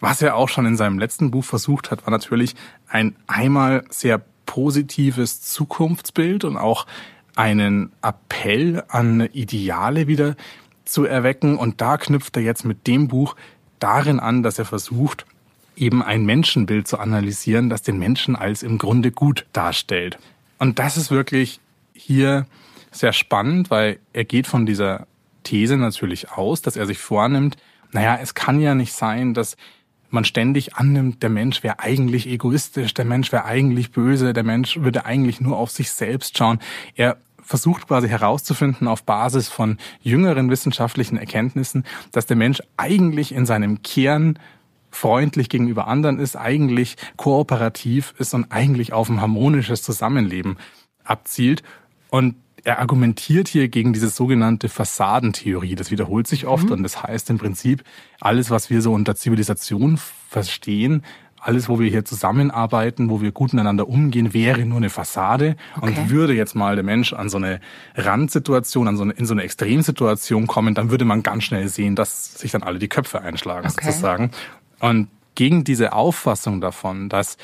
was 0.00 0.22
er 0.22 0.36
auch 0.36 0.48
schon 0.48 0.66
in 0.66 0.76
seinem 0.76 0.98
letzten 0.98 1.30
Buch 1.30 1.44
versucht 1.44 1.90
hat, 1.90 2.06
war 2.06 2.10
natürlich 2.10 2.54
ein 2.88 3.16
einmal 3.26 3.84
sehr 3.90 4.20
positives 4.46 5.40
Zukunftsbild 5.40 6.44
und 6.44 6.56
auch 6.56 6.86
einen 7.36 7.92
Appell 8.02 8.82
an 8.88 9.20
Ideale 9.32 10.06
wieder 10.06 10.36
zu 10.84 11.04
erwecken. 11.04 11.56
Und 11.56 11.80
da 11.80 11.96
knüpft 11.96 12.36
er 12.36 12.42
jetzt 12.42 12.64
mit 12.64 12.86
dem 12.86 13.08
Buch 13.08 13.36
darin 13.78 14.20
an, 14.20 14.42
dass 14.42 14.58
er 14.58 14.64
versucht, 14.64 15.24
eben 15.76 16.02
ein 16.02 16.24
Menschenbild 16.24 16.86
zu 16.86 16.98
analysieren, 16.98 17.70
das 17.70 17.82
den 17.82 17.98
Menschen 17.98 18.36
als 18.36 18.62
im 18.62 18.76
Grunde 18.76 19.10
gut 19.10 19.46
darstellt. 19.52 20.18
Und 20.58 20.78
das 20.78 20.96
ist 20.96 21.10
wirklich 21.10 21.60
hier 21.94 22.46
sehr 22.90 23.12
spannend, 23.12 23.70
weil 23.70 23.98
er 24.12 24.24
geht 24.24 24.46
von 24.46 24.66
dieser 24.66 25.06
These 25.42 25.76
natürlich 25.76 26.30
aus, 26.32 26.62
dass 26.62 26.76
er 26.76 26.86
sich 26.86 26.98
vornimmt, 26.98 27.56
naja, 27.92 28.18
es 28.20 28.34
kann 28.34 28.60
ja 28.60 28.74
nicht 28.74 28.92
sein, 28.92 29.34
dass 29.34 29.56
man 30.10 30.24
ständig 30.24 30.76
annimmt, 30.76 31.22
der 31.22 31.30
Mensch 31.30 31.62
wäre 31.62 31.78
eigentlich 31.78 32.26
egoistisch, 32.26 32.94
der 32.94 33.04
Mensch 33.04 33.32
wäre 33.32 33.44
eigentlich 33.44 33.92
böse, 33.92 34.32
der 34.32 34.42
Mensch 34.42 34.78
würde 34.78 35.04
eigentlich 35.04 35.40
nur 35.40 35.56
auf 35.56 35.70
sich 35.70 35.90
selbst 35.90 36.36
schauen. 36.36 36.58
Er 36.94 37.16
versucht 37.42 37.88
quasi 37.88 38.08
herauszufinden 38.08 38.86
auf 38.88 39.04
Basis 39.04 39.48
von 39.48 39.78
jüngeren 40.02 40.50
wissenschaftlichen 40.50 41.16
Erkenntnissen, 41.16 41.84
dass 42.12 42.26
der 42.26 42.36
Mensch 42.36 42.62
eigentlich 42.76 43.32
in 43.32 43.46
seinem 43.46 43.82
Kern 43.82 44.38
freundlich 44.90 45.48
gegenüber 45.48 45.86
anderen 45.86 46.18
ist, 46.18 46.36
eigentlich 46.36 46.96
kooperativ 47.16 48.14
ist 48.18 48.34
und 48.34 48.50
eigentlich 48.50 48.92
auf 48.92 49.08
ein 49.08 49.20
harmonisches 49.20 49.82
Zusammenleben 49.82 50.58
abzielt. 51.04 51.62
Und 52.10 52.34
er 52.64 52.78
argumentiert 52.78 53.48
hier 53.48 53.68
gegen 53.68 53.92
diese 53.92 54.08
sogenannte 54.08 54.68
Fassadentheorie. 54.68 55.74
Das 55.74 55.90
wiederholt 55.90 56.26
sich 56.26 56.46
oft 56.46 56.66
mhm. 56.66 56.72
und 56.72 56.82
das 56.82 57.02
heißt 57.02 57.30
im 57.30 57.38
Prinzip, 57.38 57.84
alles, 58.20 58.50
was 58.50 58.70
wir 58.70 58.82
so 58.82 58.92
unter 58.92 59.14
Zivilisation 59.14 59.98
verstehen, 60.28 61.02
alles, 61.42 61.68
wo 61.68 61.78
wir 61.78 61.88
hier 61.88 62.04
zusammenarbeiten, 62.04 63.08
wo 63.08 63.22
wir 63.22 63.32
gut 63.32 63.54
miteinander 63.54 63.88
umgehen, 63.88 64.34
wäre 64.34 64.64
nur 64.66 64.76
eine 64.76 64.90
Fassade. 64.90 65.56
Okay. 65.76 65.86
Und 65.86 66.10
würde 66.10 66.34
jetzt 66.34 66.54
mal 66.54 66.74
der 66.74 66.84
Mensch 66.84 67.14
an 67.14 67.30
so 67.30 67.38
eine 67.38 67.60
Randsituation, 67.94 68.88
an 68.88 68.96
so 68.96 69.04
eine, 69.04 69.14
in 69.14 69.24
so 69.24 69.32
eine 69.32 69.42
Extremsituation 69.42 70.46
kommen, 70.46 70.74
dann 70.74 70.90
würde 70.90 71.06
man 71.06 71.22
ganz 71.22 71.44
schnell 71.44 71.68
sehen, 71.68 71.96
dass 71.96 72.34
sich 72.34 72.52
dann 72.52 72.62
alle 72.62 72.78
die 72.78 72.88
Köpfe 72.88 73.22
einschlagen, 73.22 73.68
okay. 73.70 73.86
sozusagen. 73.86 74.30
Und 74.80 75.08
gegen 75.34 75.64
diese 75.64 75.94
Auffassung 75.94 76.60
davon, 76.60 77.08
dass 77.08 77.38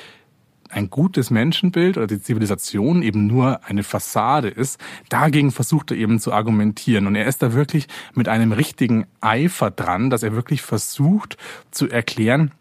ein 0.70 0.90
gutes 0.90 1.30
Menschenbild 1.30 1.96
oder 1.96 2.06
die 2.06 2.20
Zivilisation 2.20 3.02
eben 3.02 3.26
nur 3.26 3.64
eine 3.64 3.82
Fassade 3.82 4.48
ist, 4.48 4.80
dagegen 5.08 5.50
versucht 5.52 5.90
er 5.90 5.96
eben 5.96 6.20
zu 6.20 6.32
argumentieren. 6.32 7.06
Und 7.06 7.14
er 7.14 7.26
ist 7.26 7.42
da 7.42 7.52
wirklich 7.52 7.88
mit 8.14 8.28
einem 8.28 8.52
richtigen 8.52 9.06
Eifer 9.20 9.70
dran, 9.70 10.10
dass 10.10 10.22
er 10.22 10.32
wirklich 10.32 10.62
versucht 10.62 11.36
zu 11.70 11.88
erklären, 11.88 12.52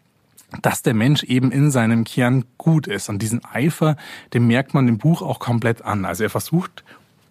dass 0.62 0.82
der 0.82 0.94
Mensch 0.94 1.24
eben 1.24 1.50
in 1.50 1.70
seinem 1.70 2.04
Kern 2.04 2.44
gut 2.58 2.86
ist. 2.86 3.08
Und 3.08 3.20
diesen 3.20 3.44
Eifer, 3.44 3.96
den 4.32 4.46
merkt 4.46 4.74
man 4.74 4.88
im 4.88 4.98
Buch 4.98 5.22
auch 5.22 5.38
komplett 5.38 5.82
an. 5.82 6.04
Also 6.04 6.24
er 6.24 6.30
versucht 6.30 6.84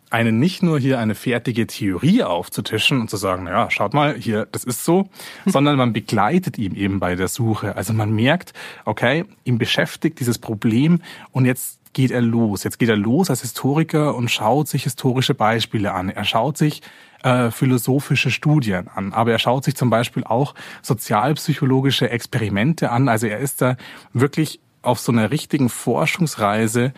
einen 0.09 0.39
nicht 0.39 0.63
nur 0.63 0.79
hier 0.79 0.99
eine 0.99 1.15
fertige 1.15 1.67
Theorie 1.67 2.23
aufzutischen 2.23 3.01
und 3.01 3.09
zu 3.09 3.17
sagen, 3.17 3.45
naja, 3.45 3.69
schaut 3.71 3.93
mal, 3.93 4.15
hier, 4.15 4.47
das 4.51 4.63
ist 4.63 4.85
so, 4.85 5.09
sondern 5.45 5.77
man 5.77 5.93
begleitet 5.93 6.57
ihn 6.57 6.75
eben 6.75 6.99
bei 6.99 7.15
der 7.15 7.27
Suche. 7.27 7.75
Also 7.75 7.93
man 7.93 8.13
merkt, 8.13 8.53
okay, 8.85 9.25
ihm 9.43 9.57
beschäftigt 9.57 10.19
dieses 10.19 10.37
Problem 10.37 11.01
und 11.31 11.45
jetzt 11.45 11.79
geht 11.93 12.11
er 12.11 12.21
los. 12.21 12.63
Jetzt 12.63 12.77
geht 12.77 12.89
er 12.89 12.97
los 12.97 13.29
als 13.29 13.41
Historiker 13.41 14.15
und 14.15 14.29
schaut 14.29 14.67
sich 14.67 14.83
historische 14.83 15.33
Beispiele 15.33 15.93
an. 15.93 16.09
Er 16.09 16.25
schaut 16.25 16.57
sich 16.57 16.81
äh, 17.23 17.49
philosophische 17.51 18.29
Studien 18.29 18.89
an, 18.93 19.13
aber 19.13 19.31
er 19.31 19.39
schaut 19.39 19.63
sich 19.63 19.75
zum 19.75 19.89
Beispiel 19.89 20.23
auch 20.23 20.53
sozialpsychologische 20.81 22.09
Experimente 22.09 22.91
an. 22.91 23.09
Also 23.09 23.27
er 23.27 23.39
ist 23.39 23.61
da 23.61 23.77
wirklich 24.13 24.59
auf 24.81 24.99
so 24.99 25.11
einer 25.11 25.31
richtigen 25.31 25.69
Forschungsreise 25.69 26.93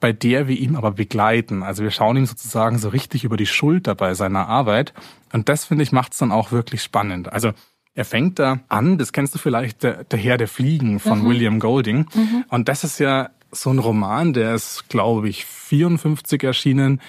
bei 0.00 0.12
der 0.12 0.48
wir 0.48 0.56
ihm 0.56 0.76
aber 0.76 0.92
begleiten. 0.92 1.62
Also 1.62 1.82
wir 1.82 1.90
schauen 1.90 2.16
ihm 2.16 2.26
sozusagen 2.26 2.78
so 2.78 2.88
richtig 2.88 3.24
über 3.24 3.36
die 3.36 3.46
Schulter 3.46 3.94
bei 3.94 4.14
seiner 4.14 4.48
Arbeit. 4.48 4.92
Und 5.32 5.48
das, 5.48 5.64
finde 5.64 5.82
ich, 5.82 5.92
macht 5.92 6.12
es 6.12 6.18
dann 6.18 6.32
auch 6.32 6.52
wirklich 6.52 6.82
spannend. 6.82 7.32
Also 7.32 7.52
er 7.94 8.04
fängt 8.04 8.38
da 8.38 8.60
an, 8.68 8.98
das 8.98 9.12
kennst 9.12 9.34
du 9.34 9.38
vielleicht, 9.38 9.82
der, 9.82 10.04
der 10.04 10.18
Herr 10.18 10.36
der 10.36 10.48
Fliegen 10.48 10.98
von 10.98 11.22
mhm. 11.22 11.28
William 11.28 11.60
Golding. 11.60 12.06
Mhm. 12.14 12.44
Und 12.48 12.68
das 12.68 12.84
ist 12.84 12.98
ja 12.98 13.30
so 13.52 13.70
ein 13.70 13.78
Roman, 13.78 14.32
der 14.32 14.54
ist, 14.54 14.88
glaube 14.88 15.28
ich, 15.28 15.44
54 15.44 16.42
erschienen. 16.42 17.00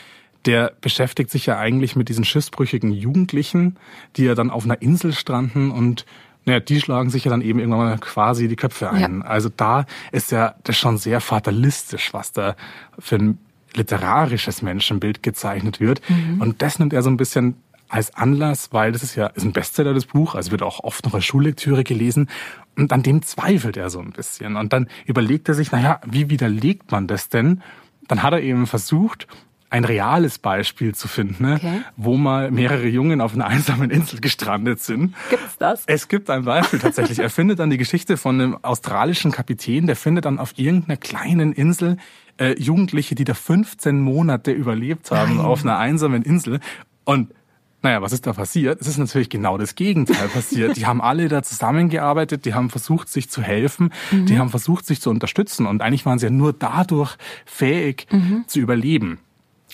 Der 0.46 0.74
beschäftigt 0.80 1.32
sich 1.32 1.48
ja 1.48 1.58
eigentlich 1.58 1.96
mit 1.96 2.08
diesen 2.08 2.24
schiffsbrüchigen 2.24 2.92
Jugendlichen, 2.92 3.78
die 4.16 4.26
ja 4.26 4.36
dann 4.36 4.52
auf 4.52 4.64
einer 4.64 4.80
Insel 4.80 5.14
stranden 5.14 5.72
und 5.72 6.06
naja, 6.46 6.60
die 6.60 6.80
schlagen 6.80 7.10
sich 7.10 7.26
ja 7.26 7.32
dann 7.32 7.42
eben 7.42 7.60
irgendwann 7.60 7.80
mal 7.80 7.98
quasi 7.98 8.48
die 8.48 8.56
Köpfe 8.56 8.92
ein. 8.92 9.20
Ja. 9.20 9.26
Also 9.26 9.50
da 9.50 9.86
ist 10.12 10.32
ja 10.32 10.56
das 10.64 10.78
schon 10.78 10.98
sehr 10.98 11.20
fatalistisch, 11.22 12.14
was 12.14 12.32
da 12.32 12.56
für 13.00 13.16
ein 13.16 13.40
literarisches 13.74 14.62
Menschenbild 14.62 15.24
gezeichnet 15.24 15.80
wird. 15.80 16.02
Mhm. 16.10 16.42
Und 16.42 16.62
das 16.62 16.80
nimmt 16.80 16.94
er 16.94 17.02
so 17.02 17.10
ein 17.10 17.18
bisschen 17.18 17.56
als 17.90 18.16
Anlass, 18.16 18.70
weil 18.72 18.92
das 18.92 19.04
ist 19.04 19.16
ja 19.16 19.28
ist 19.28 19.44
ein 19.44 19.54
Bestseller, 19.54 19.94
das 19.94 20.06
Buch, 20.06 20.36
also 20.36 20.52
wird 20.52 20.64
auch 20.64 20.84
oft 20.84 21.06
noch 21.06 21.14
als 21.14 21.26
Schullektüre 21.26 21.84
gelesen. 21.84 22.30
Und 22.76 22.92
an 22.92 23.04
dem 23.04 23.22
zweifelt 23.22 23.78
er 23.78 23.90
so 23.90 24.00
ein 24.00 24.12
bisschen. 24.12 24.56
Und 24.56 24.74
dann 24.74 24.88
überlegt 25.06 25.48
er 25.50 25.56
sich, 25.56 25.72
naja, 25.72 26.00
wie 26.06 26.30
widerlegt 26.30 26.92
man 26.92 27.08
das 27.08 27.30
denn? 27.30 27.62
Dann 28.08 28.22
hat 28.22 28.34
er 28.34 28.42
eben 28.42 28.68
versucht, 28.68 29.28
ein 29.70 29.84
reales 29.84 30.40
Beispiel 30.40 30.96
zu 30.96 31.08
finden, 31.08 31.44
ne? 31.44 31.56
okay. 31.56 31.82
wo 31.98 32.18
mal 32.18 32.52
mehrere 32.52 32.88
Jungen 32.88 33.22
auf 33.22 33.34
einer 33.34 33.48
einsamen 33.48 33.90
Insel 33.90 34.22
gestrandet 34.22 34.82
sind. 34.82 35.16
Gibt's 35.30 35.58
das? 35.58 35.84
Es 35.88 36.08
gibt 36.08 36.30
ein 36.30 36.46
Beispiel 36.46 36.80
tatsächlich. 36.80 37.20
er 37.20 37.30
findet 37.30 37.60
dann 37.60 37.70
die 37.70 37.78
Geschichte 37.78 38.18
von 38.18 38.40
einem 38.40 38.58
australischen 38.64 39.32
Kapitän, 39.32 39.88
der 39.88 39.96
findet 39.96 40.26
dann 40.26 40.40
auf 40.40 40.58
irgendeiner 40.58 40.98
kleinen 40.98 41.52
Insel 41.54 41.98
äh, 42.38 42.60
Jugendliche, 42.60 43.16
die 43.16 43.24
da 43.24 43.34
15 43.34 44.00
Monate 44.00 44.52
überlebt 44.52 45.12
haben 45.12 45.38
Nein. 45.38 45.46
auf 45.46 45.64
einer 45.64 45.78
einsamen 45.78 46.22
Insel. 46.22 46.60
Und 47.04 47.34
naja, 47.82 48.02
was 48.02 48.14
ist 48.14 48.26
da 48.26 48.34
passiert? 48.34 48.82
Es 48.82 48.88
ist 48.88 48.98
natürlich 48.98 49.30
genau 49.30 49.60
das 49.60 49.76
Gegenteil 49.76 50.28
passiert. 50.28 50.76
Die 50.76 50.88
haben 50.88 51.02
alle 51.02 51.28
da 51.28 51.44
zusammengearbeitet, 51.44 52.46
die 52.46 52.56
haben 52.56 52.72
versucht, 52.72 53.10
sich 53.10 53.30
zu 53.30 53.44
helfen, 53.44 53.92
mhm. 54.12 54.26
die 54.26 54.40
haben 54.40 54.50
versucht, 54.50 54.88
sich 54.88 55.02
zu 55.02 55.12
unterstützen 55.12 55.68
und 55.68 55.84
eigentlich 55.84 56.06
waren 56.06 56.18
sie 56.18 56.26
ja 56.26 56.32
nur 56.32 56.52
dadurch 56.52 57.16
fähig 57.46 58.08
mhm. 58.12 58.46
zu 58.48 58.60
überleben. 58.60 59.20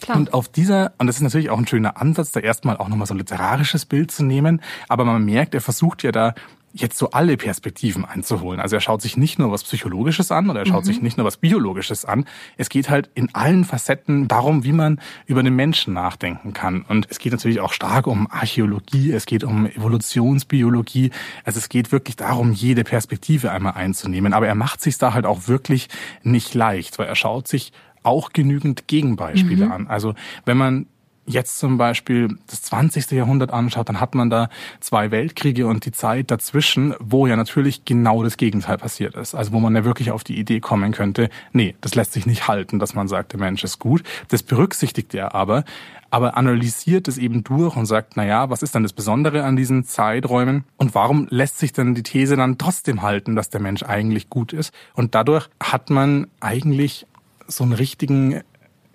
Klar. 0.01 0.17
Und 0.17 0.33
auf 0.33 0.47
dieser, 0.47 0.93
und 0.97 1.07
das 1.07 1.17
ist 1.17 1.21
natürlich 1.21 1.49
auch 1.49 1.57
ein 1.57 1.67
schöner 1.67 2.01
Ansatz, 2.01 2.31
da 2.31 2.39
erstmal 2.39 2.77
auch 2.77 2.89
nochmal 2.89 3.07
so 3.07 3.13
ein 3.13 3.17
literarisches 3.17 3.85
Bild 3.85 4.11
zu 4.11 4.23
nehmen, 4.23 4.61
aber 4.87 5.05
man 5.05 5.23
merkt, 5.23 5.53
er 5.53 5.61
versucht 5.61 6.03
ja 6.03 6.11
da 6.11 6.33
jetzt 6.73 6.97
so 6.97 7.11
alle 7.11 7.37
Perspektiven 7.37 8.05
einzuholen. 8.05 8.59
Also 8.59 8.75
er 8.75 8.81
schaut 8.81 9.01
sich 9.01 9.17
nicht 9.17 9.39
nur 9.39 9.51
was 9.51 9.63
Psychologisches 9.63 10.31
an 10.31 10.49
oder 10.49 10.61
er 10.61 10.65
schaut 10.65 10.83
mhm. 10.83 10.87
sich 10.87 11.01
nicht 11.01 11.17
nur 11.17 11.25
was 11.25 11.37
Biologisches 11.37 12.05
an. 12.05 12.25
Es 12.57 12.69
geht 12.69 12.89
halt 12.89 13.09
in 13.13 13.33
allen 13.35 13.65
Facetten 13.65 14.27
darum, 14.27 14.63
wie 14.63 14.71
man 14.71 14.99
über 15.25 15.43
den 15.43 15.55
Menschen 15.55 15.93
nachdenken 15.93 16.53
kann. 16.53 16.83
Und 16.83 17.07
es 17.09 17.19
geht 17.19 17.33
natürlich 17.33 17.59
auch 17.59 17.73
stark 17.73 18.07
um 18.07 18.29
Archäologie, 18.31 19.11
es 19.11 19.25
geht 19.25 19.43
um 19.43 19.65
Evolutionsbiologie. 19.65 21.11
Also 21.43 21.59
es 21.59 21.69
geht 21.69 21.91
wirklich 21.91 22.15
darum, 22.15 22.53
jede 22.53 22.83
Perspektive 22.83 23.51
einmal 23.51 23.73
einzunehmen. 23.73 24.33
Aber 24.33 24.47
er 24.47 24.55
macht 24.55 24.81
sich 24.81 24.97
da 24.97 25.13
halt 25.13 25.25
auch 25.25 25.47
wirklich 25.47 25.89
nicht 26.23 26.53
leicht, 26.53 26.99
weil 26.99 27.07
er 27.07 27.15
schaut 27.15 27.47
sich 27.47 27.73
auch 28.03 28.31
genügend 28.33 28.87
Gegenbeispiele 28.87 29.65
mhm. 29.65 29.71
an. 29.71 29.87
Also 29.87 30.13
wenn 30.45 30.57
man 30.57 30.87
jetzt 31.25 31.59
zum 31.59 31.77
Beispiel 31.77 32.37
das 32.47 32.63
20. 32.63 33.11
Jahrhundert 33.11 33.51
anschaut, 33.51 33.89
dann 33.89 33.99
hat 33.99 34.15
man 34.15 34.29
da 34.29 34.49
zwei 34.79 35.11
Weltkriege 35.11 35.67
und 35.67 35.85
die 35.85 35.91
Zeit 35.91 36.31
dazwischen, 36.31 36.95
wo 36.99 37.27
ja 37.27 37.35
natürlich 37.35 37.85
genau 37.85 38.23
das 38.23 38.37
Gegenteil 38.37 38.77
passiert 38.77 39.15
ist. 39.15 39.35
Also 39.35 39.51
wo 39.51 39.59
man 39.59 39.75
ja 39.75 39.85
wirklich 39.85 40.11
auf 40.11 40.23
die 40.23 40.37
Idee 40.37 40.59
kommen 40.59 40.91
könnte, 40.91 41.29
nee, 41.53 41.75
das 41.81 41.95
lässt 41.95 42.13
sich 42.13 42.25
nicht 42.25 42.47
halten, 42.47 42.79
dass 42.79 42.95
man 42.95 43.07
sagt, 43.07 43.33
der 43.33 43.39
Mensch 43.39 43.63
ist 43.63 43.79
gut. 43.79 44.03
Das 44.29 44.43
berücksichtigt 44.43 45.13
er 45.13 45.35
aber, 45.35 45.63
aber 46.09 46.35
analysiert 46.37 47.07
es 47.07 47.17
eben 47.17 47.43
durch 47.43 47.75
und 47.75 47.85
sagt, 47.85 48.13
na 48.15 48.25
ja, 48.25 48.49
was 48.49 48.63
ist 48.63 48.75
dann 48.75 48.83
das 48.83 48.93
Besondere 48.93 49.43
an 49.43 49.55
diesen 49.55 49.85
Zeiträumen 49.85 50.65
und 50.77 50.93
warum 50.93 51.27
lässt 51.29 51.59
sich 51.59 51.71
dann 51.71 51.95
die 51.95 52.03
These 52.03 52.35
dann 52.35 52.57
trotzdem 52.57 53.01
halten, 53.01 53.35
dass 53.35 53.49
der 53.49 53.61
Mensch 53.61 53.83
eigentlich 53.83 54.29
gut 54.29 54.53
ist? 54.53 54.73
Und 54.93 55.15
dadurch 55.15 55.47
hat 55.61 55.89
man 55.89 56.27
eigentlich 56.41 57.05
so 57.51 57.63
einen 57.63 57.73
richtigen 57.73 58.41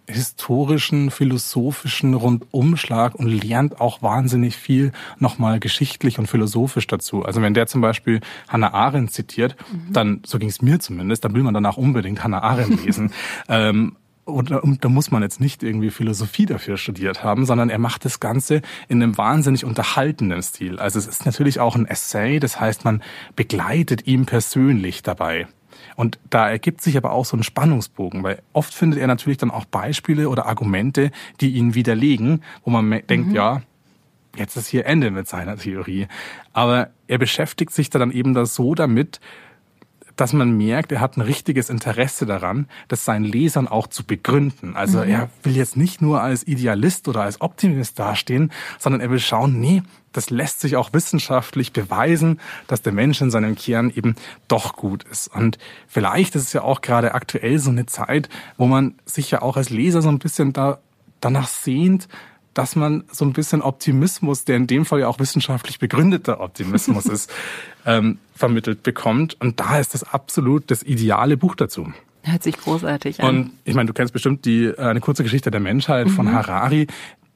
historischen, 0.08 1.10
philosophischen 1.10 2.14
Rundumschlag 2.14 3.14
und 3.14 3.26
lernt 3.26 3.80
auch 3.80 4.02
wahnsinnig 4.02 4.56
viel 4.56 4.92
nochmal 5.18 5.58
geschichtlich 5.58 6.18
und 6.18 6.28
philosophisch 6.28 6.86
dazu. 6.86 7.24
Also 7.24 7.42
wenn 7.42 7.54
der 7.54 7.66
zum 7.66 7.80
Beispiel 7.80 8.20
Hannah 8.48 8.72
Arendt 8.72 9.12
zitiert, 9.12 9.56
mhm. 9.70 9.92
dann, 9.92 10.22
so 10.24 10.38
ging 10.38 10.48
es 10.48 10.62
mir 10.62 10.78
zumindest, 10.78 11.24
dann 11.24 11.34
will 11.34 11.42
man 11.42 11.54
danach 11.54 11.76
unbedingt 11.76 12.22
Hannah 12.22 12.42
Arendt 12.42 12.84
lesen. 12.84 13.12
ähm, 13.48 13.96
und, 14.24 14.50
und 14.50 14.84
da 14.84 14.88
muss 14.88 15.12
man 15.12 15.22
jetzt 15.22 15.40
nicht 15.40 15.62
irgendwie 15.62 15.90
Philosophie 15.90 16.46
dafür 16.46 16.76
studiert 16.76 17.22
haben, 17.22 17.46
sondern 17.46 17.70
er 17.70 17.78
macht 17.78 18.04
das 18.04 18.18
Ganze 18.18 18.60
in 18.88 19.00
einem 19.00 19.16
wahnsinnig 19.16 19.64
unterhaltenden 19.64 20.42
Stil. 20.42 20.80
Also 20.80 20.98
es 20.98 21.06
ist 21.06 21.26
natürlich 21.26 21.60
auch 21.60 21.76
ein 21.76 21.86
Essay, 21.86 22.40
das 22.40 22.58
heißt, 22.58 22.84
man 22.84 23.04
begleitet 23.36 24.08
ihm 24.08 24.26
persönlich 24.26 25.04
dabei. 25.04 25.46
Und 25.94 26.18
da 26.30 26.48
ergibt 26.48 26.80
sich 26.80 26.96
aber 26.96 27.12
auch 27.12 27.24
so 27.24 27.36
ein 27.36 27.42
Spannungsbogen, 27.42 28.22
weil 28.22 28.42
oft 28.52 28.74
findet 28.74 28.98
er 29.00 29.06
natürlich 29.06 29.38
dann 29.38 29.50
auch 29.50 29.64
Beispiele 29.64 30.28
oder 30.28 30.46
Argumente, 30.46 31.10
die 31.40 31.50
ihn 31.50 31.74
widerlegen, 31.74 32.42
wo 32.64 32.70
man 32.70 32.86
mhm. 32.86 33.06
denkt, 33.06 33.32
ja, 33.32 33.62
jetzt 34.36 34.56
ist 34.56 34.68
hier 34.68 34.86
Ende 34.86 35.10
mit 35.10 35.28
seiner 35.28 35.56
Theorie. 35.56 36.08
Aber 36.52 36.90
er 37.06 37.18
beschäftigt 37.18 37.72
sich 37.72 37.90
da 37.90 37.98
dann 37.98 38.10
eben 38.10 38.34
da 38.34 38.46
so 38.46 38.74
damit, 38.74 39.20
dass 40.16 40.32
man 40.32 40.56
merkt, 40.56 40.92
er 40.92 41.00
hat 41.00 41.16
ein 41.16 41.20
richtiges 41.20 41.70
Interesse 41.70 42.26
daran, 42.26 42.68
das 42.88 43.04
seinen 43.04 43.24
Lesern 43.24 43.68
auch 43.68 43.86
zu 43.86 44.04
begründen. 44.04 44.74
Also 44.74 44.98
mhm. 44.98 45.10
er 45.10 45.30
will 45.42 45.56
jetzt 45.56 45.76
nicht 45.76 46.02
nur 46.02 46.22
als 46.22 46.46
Idealist 46.46 47.06
oder 47.08 47.22
als 47.22 47.40
Optimist 47.40 47.98
dastehen, 47.98 48.50
sondern 48.78 49.00
er 49.00 49.10
will 49.10 49.20
schauen, 49.20 49.60
nee, 49.60 49.82
das 50.12 50.30
lässt 50.30 50.60
sich 50.60 50.76
auch 50.76 50.94
wissenschaftlich 50.94 51.72
beweisen, 51.72 52.40
dass 52.66 52.80
der 52.80 52.92
Mensch 52.92 53.20
in 53.20 53.30
seinem 53.30 53.54
Kern 53.54 53.90
eben 53.94 54.16
doch 54.48 54.74
gut 54.74 55.04
ist. 55.04 55.28
Und 55.28 55.58
vielleicht 55.86 56.34
ist 56.34 56.44
es 56.44 56.52
ja 56.54 56.62
auch 56.62 56.80
gerade 56.80 57.14
aktuell 57.14 57.58
so 57.58 57.70
eine 57.70 57.84
Zeit, 57.84 58.30
wo 58.56 58.66
man 58.66 58.94
sich 59.04 59.30
ja 59.30 59.42
auch 59.42 59.58
als 59.58 59.68
Leser 59.68 60.00
so 60.00 60.08
ein 60.08 60.18
bisschen 60.18 60.54
da, 60.54 60.78
danach 61.20 61.48
sehnt, 61.48 62.08
dass 62.56 62.74
man 62.74 63.04
so 63.12 63.26
ein 63.26 63.34
bisschen 63.34 63.60
Optimismus, 63.60 64.44
der 64.46 64.56
in 64.56 64.66
dem 64.66 64.86
Fall 64.86 65.00
ja 65.00 65.08
auch 65.08 65.18
wissenschaftlich 65.18 65.78
begründeter 65.78 66.40
Optimismus 66.40 67.04
ist, 67.04 67.30
ähm, 67.86 68.18
vermittelt 68.34 68.82
bekommt. 68.82 69.38
Und 69.40 69.60
da 69.60 69.78
ist 69.78 69.92
das 69.92 70.02
absolut 70.02 70.70
das 70.70 70.82
ideale 70.82 71.36
Buch 71.36 71.54
dazu. 71.54 71.92
Hört 72.22 72.42
sich 72.42 72.56
großartig 72.56 73.22
an. 73.22 73.28
Und 73.28 73.50
ich 73.64 73.74
meine, 73.74 73.86
du 73.86 73.92
kennst 73.92 74.14
bestimmt 74.14 74.46
die 74.46 74.64
äh, 74.64 74.78
eine 74.78 75.00
kurze 75.00 75.22
Geschichte 75.22 75.50
der 75.50 75.60
Menschheit 75.60 76.08
von 76.08 76.26
mhm. 76.26 76.32
Harari 76.32 76.86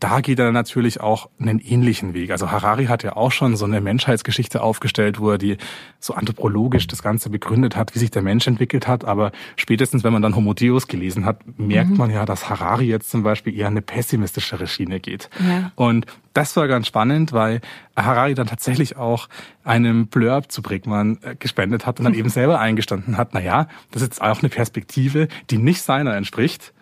da 0.00 0.22
geht 0.22 0.38
er 0.38 0.50
natürlich 0.50 1.00
auch 1.00 1.28
einen 1.38 1.58
ähnlichen 1.58 2.14
Weg. 2.14 2.30
Also 2.30 2.50
Harari 2.50 2.86
hat 2.86 3.02
ja 3.02 3.16
auch 3.16 3.30
schon 3.30 3.54
so 3.56 3.66
eine 3.66 3.82
Menschheitsgeschichte 3.82 4.62
aufgestellt, 4.62 5.20
wo 5.20 5.30
er 5.30 5.38
die 5.38 5.58
so 5.98 6.14
anthropologisch 6.14 6.86
das 6.86 7.02
Ganze 7.02 7.28
begründet 7.28 7.76
hat, 7.76 7.94
wie 7.94 7.98
sich 7.98 8.10
der 8.10 8.22
Mensch 8.22 8.46
entwickelt 8.46 8.88
hat. 8.88 9.04
Aber 9.04 9.30
spätestens, 9.56 10.02
wenn 10.02 10.14
man 10.14 10.22
dann 10.22 10.34
Homo 10.34 10.54
Deus 10.54 10.86
gelesen 10.86 11.26
hat, 11.26 11.40
merkt 11.58 11.90
mhm. 11.90 11.96
man 11.98 12.10
ja, 12.10 12.24
dass 12.24 12.48
Harari 12.48 12.86
jetzt 12.86 13.10
zum 13.10 13.22
Beispiel 13.22 13.54
eher 13.54 13.66
eine 13.66 13.82
pessimistischere 13.82 14.66
Schiene 14.66 15.00
geht. 15.00 15.28
Ja. 15.38 15.70
Und 15.74 16.06
das 16.32 16.56
war 16.56 16.66
ganz 16.66 16.86
spannend, 16.86 17.34
weil 17.34 17.60
Harari 17.94 18.34
dann 18.34 18.46
tatsächlich 18.46 18.96
auch 18.96 19.28
einem 19.64 20.06
Blurb 20.06 20.50
zu 20.50 20.62
Brickmann 20.62 21.18
äh, 21.22 21.36
gespendet 21.36 21.84
hat 21.84 21.98
und 21.98 22.04
dann 22.04 22.14
eben 22.20 22.30
selber 22.30 22.58
eingestanden 22.58 23.18
hat, 23.18 23.34
na 23.34 23.40
ja, 23.40 23.68
das 23.90 24.00
ist 24.00 24.22
auch 24.22 24.40
eine 24.40 24.48
Perspektive, 24.48 25.28
die 25.50 25.58
nicht 25.58 25.82
seiner 25.82 26.16
entspricht 26.16 26.72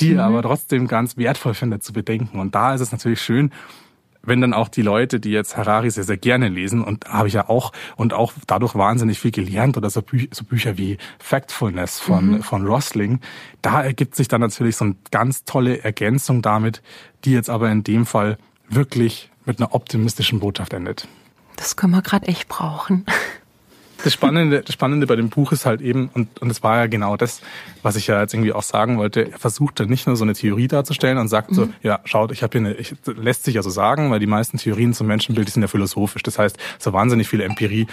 die 0.00 0.14
mhm. 0.14 0.20
aber 0.20 0.42
trotzdem 0.42 0.86
ganz 0.88 1.16
wertvoll 1.16 1.54
findet 1.54 1.82
zu 1.82 1.92
bedenken. 1.92 2.38
Und 2.38 2.54
da 2.54 2.74
ist 2.74 2.80
es 2.80 2.92
natürlich 2.92 3.20
schön, 3.20 3.50
wenn 4.26 4.40
dann 4.40 4.52
auch 4.52 4.68
die 4.68 4.82
Leute, 4.82 5.20
die 5.20 5.30
jetzt 5.30 5.56
Harari 5.56 5.90
sehr, 5.90 6.04
sehr 6.04 6.16
gerne 6.16 6.48
lesen, 6.48 6.82
und 6.82 7.06
habe 7.06 7.28
ich 7.28 7.34
ja 7.34 7.48
auch, 7.48 7.72
und 7.96 8.12
auch 8.12 8.32
dadurch 8.46 8.74
wahnsinnig 8.74 9.20
viel 9.20 9.30
gelernt, 9.30 9.76
oder 9.76 9.88
so, 9.88 10.02
Bü 10.02 10.26
so 10.32 10.44
Bücher 10.44 10.76
wie 10.76 10.98
Factfulness 11.18 12.00
von, 12.00 12.26
mhm. 12.26 12.42
von 12.42 12.66
Rosling, 12.66 13.20
da 13.62 13.82
ergibt 13.82 14.16
sich 14.16 14.28
dann 14.28 14.40
natürlich 14.40 14.76
so 14.76 14.84
eine 14.84 14.96
ganz 15.10 15.44
tolle 15.44 15.82
Ergänzung 15.82 16.42
damit, 16.42 16.82
die 17.24 17.32
jetzt 17.32 17.48
aber 17.48 17.70
in 17.70 17.84
dem 17.84 18.04
Fall 18.04 18.36
wirklich 18.68 19.30
mit 19.44 19.60
einer 19.60 19.74
optimistischen 19.74 20.40
Botschaft 20.40 20.72
endet. 20.72 21.06
Das 21.56 21.76
können 21.76 21.92
wir 21.92 22.02
gerade 22.02 22.26
echt 22.26 22.48
brauchen. 22.48 23.06
Das 24.04 24.12
Spannende, 24.12 24.62
das 24.62 24.74
Spannende 24.74 25.06
bei 25.06 25.16
dem 25.16 25.30
Buch 25.30 25.52
ist 25.52 25.66
halt 25.66 25.80
eben, 25.80 26.10
und, 26.14 26.40
und 26.40 26.50
es 26.50 26.62
war 26.62 26.76
ja 26.76 26.86
genau 26.86 27.16
das, 27.16 27.40
was 27.82 27.96
ich 27.96 28.06
ja 28.06 28.20
jetzt 28.20 28.34
irgendwie 28.34 28.52
auch 28.52 28.62
sagen 28.62 28.98
wollte, 28.98 29.32
er 29.32 29.38
versucht 29.38 29.80
dann 29.80 29.88
nicht 29.88 30.06
nur 30.06 30.16
so 30.16 30.24
eine 30.24 30.34
Theorie 30.34 30.68
darzustellen 30.68 31.18
und 31.18 31.28
sagt 31.28 31.50
mhm. 31.50 31.54
so, 31.54 31.68
ja, 31.82 32.00
schaut, 32.04 32.30
ich 32.32 32.42
habe 32.42 32.58
hier 32.58 32.68
eine, 32.68 32.74
ich, 32.74 32.94
lässt 33.06 33.44
sich 33.44 33.54
ja 33.54 33.62
so 33.62 33.70
sagen, 33.70 34.10
weil 34.10 34.20
die 34.20 34.26
meisten 34.26 34.58
Theorien 34.58 34.94
zum 34.94 35.06
Menschenbild, 35.06 35.48
die 35.48 35.52
sind 35.52 35.62
ja 35.62 35.68
philosophisch. 35.68 36.22
Das 36.22 36.38
heißt, 36.38 36.58
so 36.78 36.92
wahnsinnig 36.92 37.28
viele 37.28 37.44
Empirie 37.44 37.86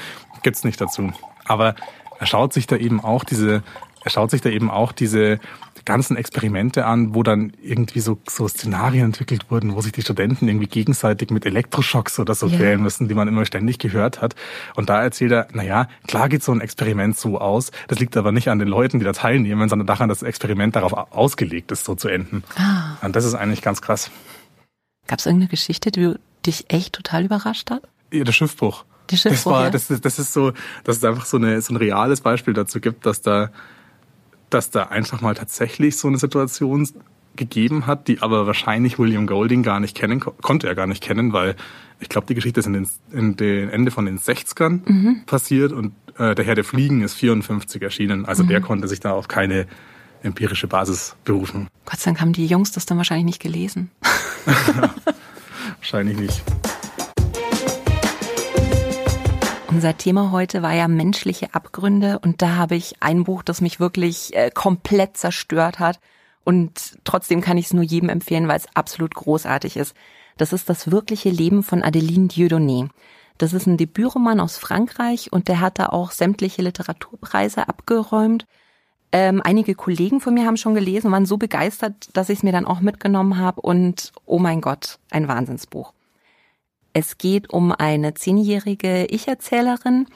gibt's 0.43 0.63
nicht 0.63 0.79
dazu. 0.79 1.11
Aber 1.45 1.75
er 2.19 2.25
schaut 2.25 2.53
sich 2.53 2.67
da 2.67 2.75
eben 2.75 3.01
auch 3.01 3.23
diese, 3.23 3.63
er 4.03 4.09
schaut 4.09 4.31
sich 4.31 4.41
da 4.41 4.49
eben 4.49 4.69
auch 4.69 4.91
diese, 4.91 5.39
ganzen 5.85 6.17
Experimente 6.17 6.85
an, 6.85 7.15
wo 7.15 7.23
dann 7.23 7.53
irgendwie 7.61 7.99
so, 7.99 8.19
so 8.27 8.47
Szenarien 8.47 9.05
entwickelt 9.05 9.49
wurden, 9.49 9.75
wo 9.75 9.81
sich 9.81 9.91
die 9.91 10.01
Studenten 10.01 10.47
irgendwie 10.47 10.67
gegenseitig 10.67 11.29
mit 11.29 11.45
Elektroschocks 11.45 12.19
oder 12.19 12.35
so 12.35 12.47
yeah. 12.47 12.57
quälen 12.57 12.81
müssen, 12.81 13.07
die 13.07 13.15
man 13.15 13.27
immer 13.27 13.45
ständig 13.45 13.79
gehört 13.79 14.21
hat. 14.21 14.35
Und 14.75 14.89
da 14.89 15.01
erzählt 15.01 15.31
er, 15.31 15.47
naja, 15.53 15.87
klar 16.07 16.29
geht 16.29 16.43
so 16.43 16.51
ein 16.51 16.61
Experiment 16.61 17.17
so 17.17 17.39
aus, 17.39 17.71
das 17.87 17.99
liegt 17.99 18.15
aber 18.17 18.31
nicht 18.31 18.49
an 18.49 18.59
den 18.59 18.67
Leuten, 18.67 18.99
die 18.99 19.05
da 19.05 19.13
teilnehmen, 19.13 19.69
sondern 19.69 19.87
daran, 19.87 20.09
dass 20.09 20.19
das 20.19 20.27
Experiment 20.27 20.75
darauf 20.75 20.93
ausgelegt 21.11 21.71
ist, 21.71 21.85
so 21.85 21.95
zu 21.95 22.07
enden. 22.07 22.43
Ah. 22.57 22.97
Und 23.01 23.15
das 23.15 23.25
ist 23.25 23.33
eigentlich 23.35 23.61
ganz 23.61 23.81
krass. 23.81 24.11
Gab 25.07 25.19
es 25.19 25.25
irgendeine 25.25 25.49
Geschichte, 25.49 25.91
die 25.91 26.15
dich 26.45 26.65
echt 26.69 26.93
total 26.93 27.25
überrascht 27.25 27.71
hat? 27.71 27.83
Ja, 28.11 28.23
der 28.23 28.31
Schiffbruch. 28.31 28.85
Der 29.11 29.17
Schiffbruch, 29.17 29.35
das 29.35 29.45
war, 29.45 29.63
ja. 29.65 29.69
das, 29.69 29.89
ist, 29.89 30.05
das 30.05 30.19
ist 30.19 30.33
so, 30.33 30.53
dass 30.83 30.97
es 30.97 31.03
einfach 31.03 31.25
so, 31.25 31.37
eine, 31.37 31.61
so 31.61 31.73
ein 31.73 31.77
reales 31.77 32.21
Beispiel 32.21 32.53
dazu 32.53 32.79
gibt, 32.79 33.05
dass 33.05 33.21
da 33.21 33.51
dass 34.53 34.69
da 34.69 34.83
einfach 34.83 35.21
mal 35.21 35.35
tatsächlich 35.35 35.97
so 35.97 36.07
eine 36.07 36.17
Situation 36.17 36.87
gegeben 37.35 37.87
hat, 37.87 38.07
die 38.07 38.21
aber 38.21 38.45
wahrscheinlich 38.45 38.99
William 38.99 39.25
Golding 39.25 39.63
gar 39.63 39.79
nicht 39.79 39.95
kennen, 39.95 40.19
konnte 40.19 40.67
er 40.67 40.75
gar 40.75 40.87
nicht 40.87 41.03
kennen, 41.03 41.33
weil 41.33 41.55
ich 41.99 42.09
glaube, 42.09 42.27
die 42.27 42.35
Geschichte 42.35 42.59
ist 42.59 42.67
in 42.67 42.73
den, 42.73 42.89
in 43.11 43.37
den 43.37 43.69
Ende 43.69 43.91
von 43.91 44.05
den 44.05 44.19
60ern 44.19 44.81
mhm. 44.85 45.23
passiert 45.25 45.71
und 45.71 45.93
äh, 46.17 46.35
der 46.35 46.45
Herr 46.45 46.55
der 46.55 46.63
Fliegen 46.63 47.01
ist 47.01 47.15
54 47.15 47.81
erschienen. 47.81 48.25
Also 48.25 48.43
mhm. 48.43 48.49
der 48.49 48.61
konnte 48.61 48.87
sich 48.87 48.99
da 48.99 49.13
auf 49.13 49.27
keine 49.27 49.67
empirische 50.21 50.67
Basis 50.67 51.15
berufen. 51.25 51.67
Gott 51.85 51.99
sei 51.99 52.11
Dank 52.11 52.21
haben 52.21 52.33
die 52.33 52.45
Jungs 52.45 52.71
das 52.71 52.85
dann 52.85 52.97
wahrscheinlich 52.97 53.25
nicht 53.25 53.41
gelesen. 53.41 53.89
wahrscheinlich 55.79 56.17
nicht. 56.17 56.43
Unser 59.73 59.97
Thema 59.97 60.29
heute 60.29 60.61
war 60.61 60.73
ja 60.75 60.87
menschliche 60.87 61.55
Abgründe 61.55 62.19
und 62.19 62.43
da 62.43 62.57
habe 62.57 62.75
ich 62.75 62.97
ein 62.99 63.23
Buch, 63.23 63.41
das 63.41 63.59
mich 63.59 63.79
wirklich 63.79 64.31
äh, 64.35 64.51
komplett 64.51 65.17
zerstört 65.17 65.79
hat 65.79 65.99
und 66.43 66.99
trotzdem 67.05 67.41
kann 67.41 67.57
ich 67.57 67.65
es 67.65 67.73
nur 67.73 67.83
jedem 67.83 68.09
empfehlen, 68.09 68.47
weil 68.47 68.57
es 68.57 68.67
absolut 68.75 69.15
großartig 69.15 69.75
ist. 69.75 69.95
Das 70.37 70.53
ist 70.53 70.69
das 70.69 70.91
wirkliche 70.91 71.31
Leben 71.31 71.63
von 71.63 71.81
Adeline 71.81 72.27
Dieudonné. 72.27 72.89
Das 73.39 73.53
ist 73.53 73.65
ein 73.65 73.77
Debütroman 73.77 74.39
aus 74.39 74.57
Frankreich 74.57 75.33
und 75.33 75.47
der 75.47 75.59
hat 75.59 75.79
da 75.79 75.87
auch 75.87 76.11
sämtliche 76.11 76.61
Literaturpreise 76.61 77.67
abgeräumt. 77.67 78.45
Ähm, 79.11 79.41
einige 79.43 79.73
Kollegen 79.73 80.21
von 80.21 80.35
mir 80.35 80.45
haben 80.45 80.57
schon 80.57 80.75
gelesen, 80.75 81.11
waren 81.11 81.25
so 81.25 81.37
begeistert, 81.37 82.09
dass 82.13 82.29
ich 82.29 82.37
es 82.37 82.43
mir 82.43 82.51
dann 82.51 82.67
auch 82.67 82.79
mitgenommen 82.79 83.39
habe 83.39 83.61
und 83.61 84.11
oh 84.27 84.37
mein 84.37 84.61
Gott, 84.61 84.99
ein 85.09 85.27
Wahnsinnsbuch. 85.27 85.93
Es 86.93 87.17
geht 87.17 87.51
um 87.51 87.71
eine 87.71 88.13
zehnjährige 88.13 89.05
Ich-Erzählerin, 89.05 90.07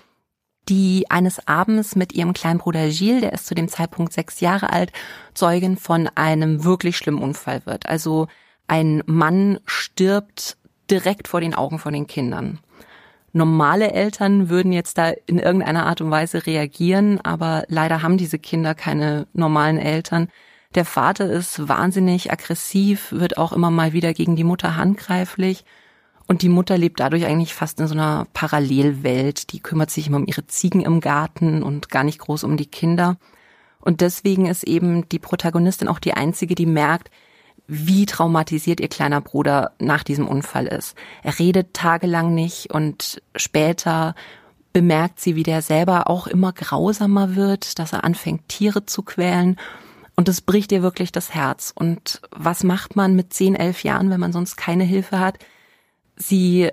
die 0.70 1.06
eines 1.10 1.48
Abends 1.48 1.96
mit 1.96 2.14
ihrem 2.14 2.34
kleinen 2.34 2.60
Bruder 2.60 2.90
Gilles, 2.90 3.22
der 3.22 3.34
ist 3.34 3.48
zu 3.48 3.56
dem 3.56 3.68
Zeitpunkt 3.68 4.14
sechs 4.14 4.42
Jahre 4.42 4.72
alt, 4.72 4.92
Zeugin 5.34 5.78
von 5.78 6.08
einem 6.14 6.64
wirklich 6.64 6.98
schlimmen 6.98 7.22
Unfall 7.22 7.66
wird. 7.66 7.88
Also 7.88 8.28
ein 8.68 9.02
Mann 9.08 9.60
stirbt 9.66 10.58
direkt 10.92 11.28
vor 11.28 11.42
den 11.42 11.56
Augen 11.56 11.80
von 11.80 11.94
den 11.94 12.06
Kindern. 12.06 12.60
Normale 13.34 13.92
Eltern 13.92 14.50
würden 14.50 14.72
jetzt 14.72 14.98
da 14.98 15.12
in 15.26 15.40
irgendeiner 15.40 15.86
Art 15.86 16.02
und 16.02 16.12
Weise 16.12 16.46
reagieren, 16.46 17.20
aber 17.22 17.64
leider 17.70 18.04
haben 18.04 18.18
diese 18.18 18.40
Kinder 18.40 18.76
keine 18.76 19.28
normalen 19.34 19.78
Eltern. 19.78 20.30
Der 20.76 20.86
Vater 20.86 21.30
ist 21.30 21.68
wahnsinnig 21.68 22.32
aggressiv, 22.32 23.12
wird 23.12 23.38
auch 23.38 23.54
immer 23.54 23.72
mal 23.72 23.94
wieder 23.94 24.14
gegen 24.14 24.36
die 24.36 24.44
Mutter 24.44 24.76
handgreiflich 24.76 25.66
und 26.28 26.42
die 26.42 26.50
Mutter 26.50 26.78
lebt 26.78 27.00
dadurch 27.00 27.26
eigentlich 27.26 27.54
fast 27.54 27.80
in 27.80 27.88
so 27.88 27.94
einer 27.94 28.28
Parallelwelt. 28.34 29.54
Die 29.54 29.62
kümmert 29.62 29.90
sich 29.90 30.08
immer 30.08 30.18
um 30.18 30.28
ihre 30.28 30.46
Ziegen 30.46 30.82
im 30.82 31.00
Garten 31.00 31.64
und 31.64 31.90
gar 31.90 32.04
nicht 32.04 32.20
groß 32.20 32.44
um 32.44 32.58
die 32.58 32.66
Kinder. 32.66 33.16
Und 33.80 34.02
deswegen 34.02 34.46
ist 34.46 34.66
eben 34.66 35.08
die 35.08 35.20
Protagonistin 35.20 35.88
auch 35.88 36.00
die 36.00 36.14
einzige, 36.14 36.56
die 36.56 36.66
merkt, 36.66 37.10
wie 37.68 38.06
traumatisiert 38.06 38.82
ihr 38.82 38.90
kleiner 38.90 39.22
Bruder 39.22 39.72
nach 39.80 40.04
diesem 40.04 40.28
Unfall 40.28 40.68
ist. 40.68 40.96
Er 41.24 41.40
redet 41.40 41.74
tagelang 41.74 42.34
nicht 42.34 42.74
und 42.74 43.22
später 43.36 44.14
bemerkt 44.74 45.22
sie, 45.22 45.36
wie 45.36 45.44
der 45.44 45.62
selber 45.62 46.10
auch 46.10 46.28
immer 46.28 46.52
grausamer 46.52 47.36
wird, 47.36 47.80
dass 47.80 47.94
er 47.94 48.04
anfängt, 48.04 48.50
Tiere 48.50 48.86
zu 48.86 49.02
quälen. 49.02 49.58
Und 50.18 50.28
das 50.28 50.42
bricht 50.42 50.72
ihr 50.74 50.82
wirklich 50.82 51.14
das 51.14 51.34
Herz. 51.34 51.72
Und 51.74 52.22
was 52.32 52.64
macht 52.64 52.98
man 52.98 53.16
mit 53.16 53.34
zehn, 53.34 53.56
elf 53.56 53.84
Jahren, 53.84 54.10
wenn 54.10 54.20
man 54.20 54.34
sonst 54.34 54.58
keine 54.58 54.84
Hilfe 54.84 55.20
hat? 55.20 55.38
Sie 56.18 56.70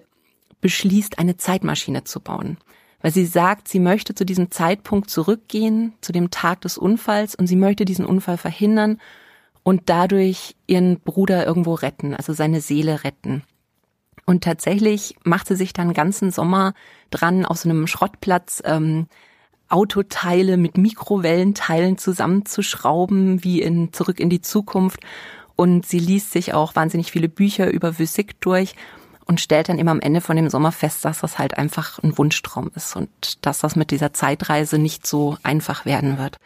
beschließt, 0.60 1.18
eine 1.18 1.36
Zeitmaschine 1.36 2.04
zu 2.04 2.20
bauen. 2.20 2.58
Weil 3.00 3.12
sie 3.12 3.26
sagt, 3.26 3.68
sie 3.68 3.80
möchte 3.80 4.14
zu 4.14 4.24
diesem 4.24 4.50
Zeitpunkt 4.50 5.10
zurückgehen, 5.10 5.92
zu 6.00 6.12
dem 6.12 6.30
Tag 6.30 6.62
des 6.62 6.78
Unfalls, 6.78 7.34
und 7.34 7.46
sie 7.46 7.56
möchte 7.56 7.84
diesen 7.84 8.06
Unfall 8.06 8.38
verhindern 8.38 8.98
und 9.62 9.82
dadurch 9.86 10.56
ihren 10.66 11.00
Bruder 11.00 11.46
irgendwo 11.46 11.74
retten, 11.74 12.14
also 12.14 12.32
seine 12.32 12.60
Seele 12.60 13.04
retten. 13.04 13.42
Und 14.26 14.42
tatsächlich 14.42 15.16
macht 15.22 15.48
sie 15.48 15.56
sich 15.56 15.74
dann 15.74 15.92
ganzen 15.92 16.30
Sommer 16.30 16.72
dran, 17.10 17.44
aus 17.44 17.62
so 17.62 17.68
einem 17.68 17.86
Schrottplatz 17.86 18.62
ähm, 18.64 19.06
Autoteile 19.68 20.56
mit 20.56 20.78
Mikrowellenteilen 20.78 21.98
zusammenzuschrauben, 21.98 23.44
wie 23.44 23.60
in 23.60 23.92
Zurück 23.92 24.20
in 24.20 24.30
die 24.30 24.40
Zukunft. 24.40 25.00
Und 25.56 25.86
sie 25.86 25.98
liest 25.98 26.32
sich 26.32 26.54
auch 26.54 26.74
wahnsinnig 26.74 27.12
viele 27.12 27.28
Bücher 27.28 27.70
über 27.70 27.92
Physik 27.92 28.40
durch 28.40 28.74
und 29.26 29.40
stellt 29.40 29.68
dann 29.68 29.78
immer 29.78 29.90
am 29.90 30.00
Ende 30.00 30.20
von 30.20 30.36
dem 30.36 30.50
Sommer 30.50 30.72
fest, 30.72 31.04
dass 31.04 31.20
das 31.20 31.38
halt 31.38 31.56
einfach 31.56 31.98
ein 32.02 32.16
Wunschtraum 32.18 32.70
ist 32.74 32.94
und 32.96 33.08
dass 33.46 33.58
das 33.58 33.76
mit 33.76 33.90
dieser 33.90 34.12
Zeitreise 34.12 34.78
nicht 34.78 35.06
so 35.06 35.36
einfach 35.42 35.86
werden 35.86 36.18
wird. 36.18 36.38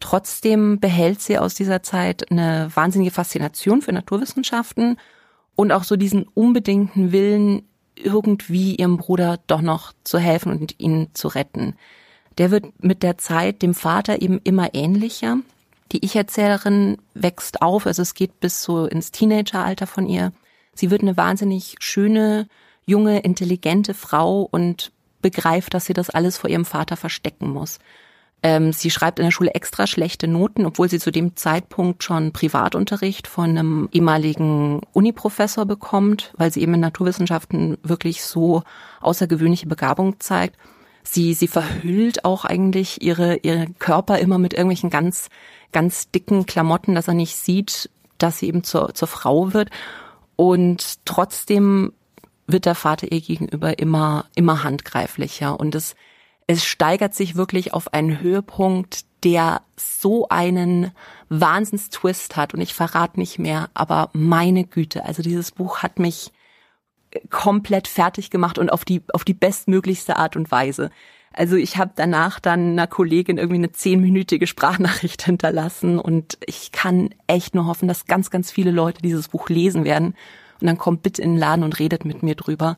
Trotzdem 0.00 0.80
behält 0.80 1.20
sie 1.20 1.38
aus 1.38 1.54
dieser 1.54 1.82
Zeit 1.82 2.30
eine 2.30 2.70
wahnsinnige 2.74 3.12
Faszination 3.12 3.82
für 3.82 3.92
Naturwissenschaften 3.92 4.98
und 5.54 5.72
auch 5.72 5.84
so 5.84 5.96
diesen 5.96 6.24
unbedingten 6.34 7.12
Willen, 7.12 7.62
irgendwie 7.94 8.74
ihrem 8.74 8.96
Bruder 8.96 9.38
doch 9.46 9.60
noch 9.60 9.92
zu 10.02 10.18
helfen 10.18 10.50
und 10.50 10.80
ihn 10.80 11.08
zu 11.12 11.28
retten. 11.28 11.76
Der 12.38 12.50
wird 12.50 12.82
mit 12.82 13.02
der 13.02 13.18
Zeit 13.18 13.62
dem 13.62 13.74
Vater 13.74 14.22
eben 14.22 14.40
immer 14.42 14.74
ähnlicher. 14.74 15.38
Die 15.92 16.04
Ich-Erzählerin 16.04 16.96
wächst 17.14 17.60
auf, 17.60 17.86
also 17.86 18.02
es 18.02 18.14
geht 18.14 18.40
bis 18.40 18.62
so 18.62 18.86
ins 18.86 19.10
Teenageralter 19.10 19.86
von 19.86 20.08
ihr. 20.08 20.32
Sie 20.74 20.90
wird 20.90 21.02
eine 21.02 21.16
wahnsinnig 21.16 21.76
schöne, 21.80 22.48
junge, 22.86 23.20
intelligente 23.20 23.94
Frau 23.94 24.42
und 24.42 24.92
begreift, 25.20 25.74
dass 25.74 25.86
sie 25.86 25.92
das 25.92 26.10
alles 26.10 26.38
vor 26.38 26.50
ihrem 26.50 26.64
Vater 26.64 26.96
verstecken 26.96 27.50
muss. 27.50 27.78
Ähm, 28.44 28.72
sie 28.72 28.90
schreibt 28.90 29.20
in 29.20 29.24
der 29.24 29.30
Schule 29.30 29.54
extra 29.54 29.86
schlechte 29.86 30.26
Noten, 30.26 30.66
obwohl 30.66 30.88
sie 30.88 30.98
zu 30.98 31.12
dem 31.12 31.36
Zeitpunkt 31.36 32.02
schon 32.02 32.32
Privatunterricht 32.32 33.28
von 33.28 33.50
einem 33.50 33.88
ehemaligen 33.92 34.80
Uniprofessor 34.92 35.64
bekommt, 35.64 36.32
weil 36.36 36.52
sie 36.52 36.60
eben 36.60 36.74
in 36.74 36.80
Naturwissenschaften 36.80 37.78
wirklich 37.84 38.24
so 38.24 38.64
außergewöhnliche 39.00 39.68
Begabung 39.68 40.18
zeigt. 40.18 40.56
Sie, 41.04 41.34
sie 41.34 41.46
verhüllt 41.46 42.24
auch 42.24 42.44
eigentlich 42.44 43.02
ihre, 43.02 43.36
ihre 43.36 43.66
Körper 43.78 44.18
immer 44.18 44.38
mit 44.38 44.54
irgendwelchen 44.54 44.90
ganz, 44.90 45.28
ganz 45.70 46.10
dicken 46.10 46.46
Klamotten, 46.46 46.94
dass 46.96 47.08
er 47.08 47.14
nicht 47.14 47.36
sieht, 47.36 47.90
dass 48.18 48.38
sie 48.38 48.46
eben 48.46 48.64
zur, 48.64 48.94
zur 48.94 49.08
Frau 49.08 49.52
wird. 49.52 49.70
Und 50.36 51.04
trotzdem 51.04 51.92
wird 52.46 52.66
der 52.66 52.74
Vater 52.74 53.10
ihr 53.10 53.20
gegenüber 53.20 53.78
immer, 53.78 54.26
immer 54.34 54.64
handgreiflicher. 54.64 55.58
Und 55.58 55.74
es, 55.74 55.94
es 56.46 56.64
steigert 56.64 57.14
sich 57.14 57.36
wirklich 57.36 57.74
auf 57.74 57.92
einen 57.92 58.20
Höhepunkt, 58.20 59.04
der 59.24 59.62
so 59.76 60.28
einen 60.28 60.92
Wahnsinnstwist 61.28 62.36
hat. 62.36 62.54
Und 62.54 62.60
ich 62.60 62.74
verrate 62.74 63.18
nicht 63.18 63.38
mehr, 63.38 63.70
aber 63.74 64.10
meine 64.12 64.64
Güte, 64.64 65.04
also 65.04 65.22
dieses 65.22 65.52
Buch 65.52 65.78
hat 65.78 65.98
mich 65.98 66.32
komplett 67.30 67.88
fertig 67.88 68.30
gemacht 68.30 68.58
und 68.58 68.72
auf 68.72 68.84
die, 68.84 69.02
auf 69.12 69.24
die 69.24 69.34
bestmöglichste 69.34 70.16
Art 70.16 70.36
und 70.36 70.50
Weise. 70.50 70.90
Also 71.32 71.56
ich 71.56 71.78
habe 71.78 71.92
danach 71.94 72.40
dann 72.40 72.72
einer 72.72 72.86
Kollegin 72.86 73.38
irgendwie 73.38 73.56
eine 73.56 73.72
zehnminütige 73.72 74.46
Sprachnachricht 74.46 75.22
hinterlassen 75.24 75.98
und 75.98 76.38
ich 76.46 76.72
kann 76.72 77.10
echt 77.26 77.54
nur 77.54 77.66
hoffen, 77.66 77.88
dass 77.88 78.06
ganz, 78.06 78.30
ganz 78.30 78.50
viele 78.50 78.70
Leute 78.70 79.02
dieses 79.02 79.28
Buch 79.28 79.48
lesen 79.48 79.84
werden. 79.84 80.14
Und 80.60 80.66
dann 80.66 80.78
kommt 80.78 81.02
bitte 81.02 81.22
in 81.22 81.32
den 81.32 81.38
Laden 81.38 81.64
und 81.64 81.78
redet 81.78 82.04
mit 82.04 82.22
mir 82.22 82.34
drüber. 82.34 82.76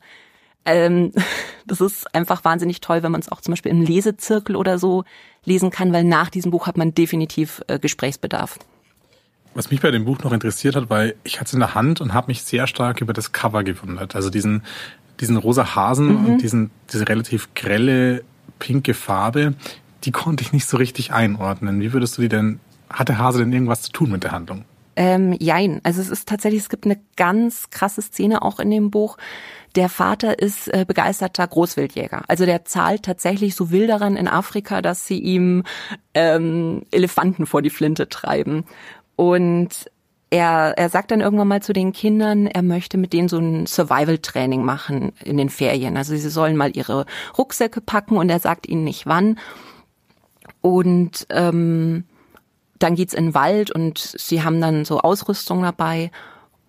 Ähm, 0.65 1.11
das 1.67 1.81
ist 1.81 2.13
einfach 2.15 2.43
wahnsinnig 2.43 2.81
toll, 2.81 3.03
wenn 3.03 3.11
man 3.11 3.21
es 3.21 3.31
auch 3.31 3.41
zum 3.41 3.51
Beispiel 3.51 3.71
im 3.71 3.81
Lesezirkel 3.81 4.55
oder 4.55 4.79
so 4.79 5.03
lesen 5.43 5.69
kann, 5.69 5.93
weil 5.93 6.03
nach 6.03 6.29
diesem 6.29 6.51
Buch 6.51 6.67
hat 6.67 6.77
man 6.77 6.95
definitiv 6.95 7.61
äh, 7.67 7.77
Gesprächsbedarf. 7.77 8.57
Was 9.53 9.71
mich 9.71 9.81
bei 9.81 9.91
dem 9.91 10.05
Buch 10.05 10.19
noch 10.19 10.33
interessiert 10.33 10.75
hat, 10.75 10.89
weil 10.89 11.15
ich 11.23 11.35
hatte 11.35 11.47
es 11.47 11.53
in 11.53 11.59
der 11.59 11.75
Hand 11.75 12.01
und 12.01 12.13
habe 12.13 12.27
mich 12.27 12.43
sehr 12.43 12.67
stark 12.67 12.99
über 12.99 13.13
das 13.13 13.31
Cover 13.31 13.63
gewundert. 13.63 14.15
Also 14.15 14.29
diesen, 14.29 14.63
diesen 15.21 15.37
rosa 15.37 15.75
Hasen 15.75 16.07
mhm. 16.07 16.25
und 16.25 16.41
diesen, 16.41 16.71
diese 16.91 17.07
relativ 17.07 17.53
grelle 17.53 18.23
pinke 18.59 18.93
Farbe, 18.93 19.53
die 20.03 20.11
konnte 20.11 20.43
ich 20.43 20.53
nicht 20.53 20.67
so 20.67 20.77
richtig 20.77 21.13
einordnen. 21.13 21.81
Wie 21.81 21.93
würdest 21.93 22.17
du 22.17 22.21
die 22.21 22.29
denn, 22.29 22.59
hat 22.89 23.09
der 23.09 23.17
Hase 23.17 23.39
denn 23.39 23.53
irgendwas 23.53 23.81
zu 23.81 23.91
tun 23.91 24.11
mit 24.11 24.23
der 24.23 24.31
Handlung? 24.31 24.65
Ähm, 24.95 25.35
jein. 25.39 25.81
Also 25.83 26.01
es 26.01 26.09
ist 26.09 26.27
tatsächlich, 26.27 26.61
es 26.61 26.69
gibt 26.69 26.85
eine 26.85 26.99
ganz 27.17 27.69
krasse 27.69 28.01
Szene 28.01 28.41
auch 28.41 28.59
in 28.59 28.71
dem 28.71 28.91
Buch. 28.91 29.17
Der 29.75 29.89
Vater 29.89 30.39
ist 30.39 30.73
äh, 30.73 30.85
begeisterter 30.87 31.45
Großwildjäger. 31.45 32.23
Also 32.27 32.45
der 32.45 32.63
zahlt 32.63 33.03
tatsächlich 33.03 33.55
so 33.55 33.71
Wilderern 33.71 34.15
in 34.15 34.29
Afrika, 34.29 34.81
dass 34.81 35.05
sie 35.05 35.19
ihm 35.19 35.63
ähm, 36.13 36.83
Elefanten 36.91 37.45
vor 37.45 37.61
die 37.61 37.69
Flinte 37.69 38.07
treiben. 38.07 38.63
Und 39.17 39.91
er, 40.29 40.73
er 40.77 40.89
sagt 40.89 41.11
dann 41.11 41.21
irgendwann 41.21 41.47
mal 41.47 41.61
zu 41.61 41.73
den 41.73 41.93
Kindern, 41.93 42.47
er 42.47 42.61
möchte 42.61 42.97
mit 42.97 43.13
denen 43.13 43.29
so 43.29 43.37
ein 43.37 43.65
Survival-Training 43.67 44.63
machen 44.63 45.13
in 45.23 45.37
den 45.37 45.49
Ferien. 45.49 45.97
Also 45.97 46.15
sie 46.15 46.29
sollen 46.29 46.57
mal 46.57 46.75
ihre 46.75 47.05
Rucksäcke 47.37 47.81
packen 47.81 48.17
und 48.17 48.29
er 48.29 48.39
sagt 48.39 48.67
ihnen 48.67 48.83
nicht 48.83 49.05
wann. 49.05 49.39
Und 50.61 51.27
ähm, 51.29 52.05
dann 52.79 52.95
geht's 52.95 53.13
in 53.13 53.25
den 53.25 53.33
Wald 53.33 53.71
und 53.71 53.97
sie 53.99 54.43
haben 54.43 54.59
dann 54.61 54.83
so 54.83 54.99
Ausrüstung 54.99 55.61
dabei 55.61 56.11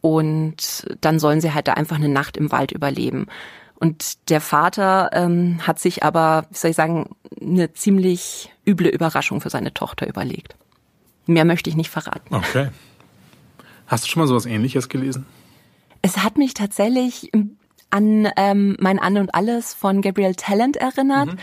und 0.01 0.87
dann 1.01 1.19
sollen 1.19 1.41
sie 1.41 1.53
halt 1.53 1.67
da 1.67 1.73
einfach 1.73 1.97
eine 1.97 2.09
Nacht 2.09 2.37
im 2.37 2.53
Wald 2.53 2.73
überleben. 2.73 3.27
Und 3.79 4.31
der 4.31 4.41
Vater 4.41 5.11
ähm, 5.13 5.59
hat 5.67 5.79
sich 5.79 6.03
aber, 6.03 6.47
wie 6.51 6.57
soll 6.57 6.71
ich 6.71 6.77
sagen, 6.77 7.17
eine 7.41 7.73
ziemlich 7.73 8.53
üble 8.67 8.89
Überraschung 8.89 9.41
für 9.41 9.51
seine 9.51 9.75
Tochter 9.75 10.07
überlegt. 10.07 10.57
Mehr 11.27 11.45
möchte 11.45 11.69
ich 11.69 11.77
nicht 11.77 11.91
verraten. 11.91 12.35
Okay. 12.35 12.69
Hast 13.87 14.05
du 14.05 14.09
schon 14.09 14.21
mal 14.21 14.27
sowas 14.27 14.47
ähnliches 14.47 14.89
gelesen? 14.89 15.27
Es 16.03 16.19
hat 16.19 16.39
mich 16.39 16.55
tatsächlich 16.55 17.31
an 17.91 18.29
ähm, 18.37 18.77
Mein 18.81 18.99
An 18.99 19.17
und 19.17 19.35
Alles 19.35 19.75
von 19.75 20.03
Gabriel 20.03 20.35
Talent 20.35 20.77
erinnert. 20.77 21.29
Mhm. 21.29 21.39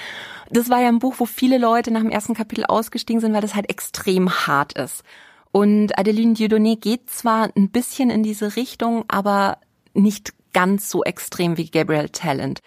Das 0.49 0.69
war 0.69 0.81
ja 0.81 0.87
ein 0.87 0.99
Buch, 0.99 1.15
wo 1.17 1.25
viele 1.25 1.57
Leute 1.57 1.91
nach 1.91 2.01
dem 2.01 2.11
ersten 2.11 2.33
Kapitel 2.33 2.65
ausgestiegen 2.65 3.21
sind, 3.21 3.33
weil 3.33 3.41
das 3.41 3.55
halt 3.55 3.69
extrem 3.69 4.29
hart 4.29 4.73
ist. 4.73 5.03
Und 5.51 5.97
Adeline 5.97 6.33
Dieudonné 6.33 6.79
geht 6.79 7.09
zwar 7.09 7.49
ein 7.55 7.69
bisschen 7.69 8.09
in 8.09 8.23
diese 8.23 8.55
Richtung, 8.55 9.05
aber 9.07 9.57
nicht 9.93 10.33
ganz 10.53 10.89
so 10.89 11.03
extrem 11.03 11.57
wie 11.57 11.69
Gabriel 11.69 12.09
Talent. 12.09 12.61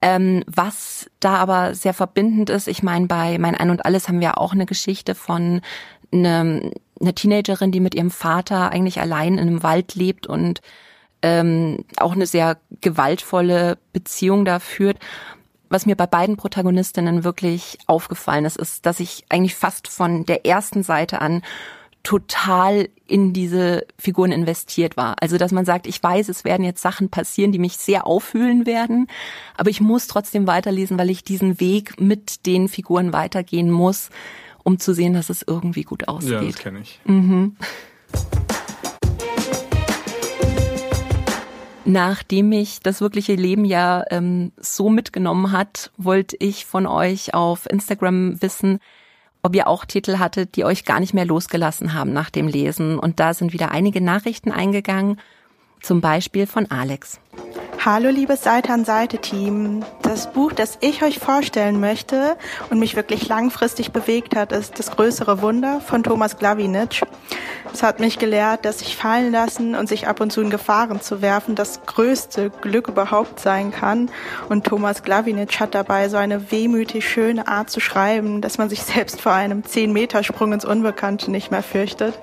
Ähm, 0.00 0.42
was 0.46 1.10
da 1.20 1.36
aber 1.36 1.74
sehr 1.74 1.94
verbindend 1.94 2.50
ist, 2.50 2.66
ich 2.66 2.82
meine, 2.82 3.06
bei 3.06 3.38
Mein 3.38 3.54
Ein 3.54 3.70
und 3.70 3.84
Alles 3.84 4.08
haben 4.08 4.20
wir 4.20 4.38
auch 4.38 4.52
eine 4.52 4.66
Geschichte 4.66 5.14
von 5.14 5.60
eine, 6.12 6.72
eine 7.02 7.14
Teenagerin, 7.14 7.72
die 7.72 7.80
mit 7.80 7.94
ihrem 7.94 8.10
Vater 8.10 8.70
eigentlich 8.70 9.00
allein 9.00 9.34
in 9.34 9.40
einem 9.40 9.62
Wald 9.62 9.94
lebt 9.94 10.26
und 10.26 10.60
ähm, 11.22 11.84
auch 11.98 12.12
eine 12.12 12.26
sehr 12.26 12.58
gewaltvolle 12.80 13.78
Beziehung 13.92 14.44
da 14.44 14.58
führt. 14.58 14.98
Was 15.68 15.86
mir 15.86 15.96
bei 15.96 16.06
beiden 16.06 16.36
Protagonistinnen 16.36 17.24
wirklich 17.24 17.78
aufgefallen 17.86 18.44
ist, 18.44 18.58
ist, 18.58 18.84
dass 18.86 19.00
ich 19.00 19.24
eigentlich 19.28 19.54
fast 19.54 19.88
von 19.88 20.26
der 20.26 20.44
ersten 20.44 20.82
Seite 20.82 21.20
an 21.20 21.42
total 22.02 22.88
in 23.06 23.32
diese 23.32 23.86
Figuren 23.96 24.32
investiert 24.32 24.96
war. 24.96 25.16
Also, 25.20 25.38
dass 25.38 25.52
man 25.52 25.64
sagt, 25.64 25.86
ich 25.86 26.02
weiß, 26.02 26.28
es 26.28 26.44
werden 26.44 26.64
jetzt 26.64 26.82
Sachen 26.82 27.10
passieren, 27.10 27.52
die 27.52 27.58
mich 27.58 27.76
sehr 27.76 28.06
auffühlen 28.06 28.66
werden, 28.66 29.06
aber 29.56 29.70
ich 29.70 29.80
muss 29.80 30.08
trotzdem 30.08 30.46
weiterlesen, 30.46 30.98
weil 30.98 31.10
ich 31.10 31.22
diesen 31.22 31.60
Weg 31.60 32.00
mit 32.00 32.44
den 32.46 32.68
Figuren 32.68 33.12
weitergehen 33.12 33.70
muss, 33.70 34.10
um 34.62 34.78
zu 34.78 34.94
sehen, 34.94 35.14
dass 35.14 35.30
es 35.30 35.42
irgendwie 35.46 35.82
gut 35.82 36.08
ausgeht. 36.08 36.32
Ja, 36.32 36.42
das 36.42 36.58
kenne 36.58 36.80
ich. 36.80 37.00
Mhm. 37.04 37.56
Nachdem 41.84 42.48
mich 42.48 42.80
das 42.80 43.00
wirkliche 43.00 43.34
Leben 43.34 43.64
ja 43.64 44.04
ähm, 44.10 44.52
so 44.56 44.88
mitgenommen 44.88 45.50
hat, 45.50 45.90
wollte 45.96 46.36
ich 46.38 46.64
von 46.64 46.86
euch 46.86 47.34
auf 47.34 47.68
Instagram 47.68 48.40
wissen, 48.40 48.78
ob 49.42 49.56
ihr 49.56 49.66
auch 49.66 49.84
Titel 49.84 50.18
hattet, 50.18 50.54
die 50.54 50.64
euch 50.64 50.84
gar 50.84 51.00
nicht 51.00 51.12
mehr 51.12 51.24
losgelassen 51.24 51.92
haben 51.92 52.12
nach 52.12 52.30
dem 52.30 52.46
Lesen. 52.46 52.98
Und 52.98 53.18
da 53.18 53.34
sind 53.34 53.52
wieder 53.52 53.72
einige 53.72 54.00
Nachrichten 54.00 54.52
eingegangen, 54.52 55.18
zum 55.80 56.00
Beispiel 56.00 56.46
von 56.46 56.70
Alex. 56.70 57.20
Hallo 57.84 58.10
liebes 58.10 58.44
Seite 58.44 58.72
an 58.72 58.84
Seite 58.84 59.18
Team. 59.18 59.84
Das 60.02 60.32
Buch, 60.32 60.52
das 60.52 60.78
ich 60.80 61.02
euch 61.02 61.18
vorstellen 61.18 61.80
möchte 61.80 62.36
und 62.70 62.78
mich 62.78 62.94
wirklich 62.94 63.26
langfristig 63.26 63.90
bewegt 63.90 64.36
hat, 64.36 64.52
ist 64.52 64.78
Das 64.78 64.92
größere 64.92 65.42
Wunder 65.42 65.80
von 65.80 66.04
Thomas 66.04 66.38
Glawinitsch. 66.38 67.02
Es 67.72 67.82
hat 67.82 68.00
mich 68.00 68.18
gelehrt, 68.18 68.64
dass 68.64 68.80
sich 68.80 68.96
fallen 68.96 69.32
lassen 69.32 69.74
und 69.74 69.88
sich 69.88 70.06
ab 70.06 70.20
und 70.20 70.30
zu 70.30 70.42
in 70.42 70.50
Gefahren 70.50 71.00
zu 71.00 71.22
werfen 71.22 71.54
das 71.54 71.80
größte 71.86 72.50
Glück 72.50 72.88
überhaupt 72.88 73.40
sein 73.40 73.72
kann. 73.72 74.10
Und 74.48 74.64
Thomas 74.64 75.02
Glawinitsch 75.02 75.58
hat 75.58 75.74
dabei 75.74 76.08
so 76.08 76.18
eine 76.18 76.52
wehmütig 76.52 77.08
schöne 77.08 77.48
Art 77.48 77.70
zu 77.70 77.80
schreiben, 77.80 78.42
dass 78.42 78.58
man 78.58 78.68
sich 78.68 78.82
selbst 78.82 79.20
vor 79.20 79.32
einem 79.32 79.62
10-Meter-Sprung 79.62 80.52
ins 80.52 80.64
Unbekannte 80.64 81.30
nicht 81.30 81.50
mehr 81.50 81.62
fürchtet. 81.62 82.18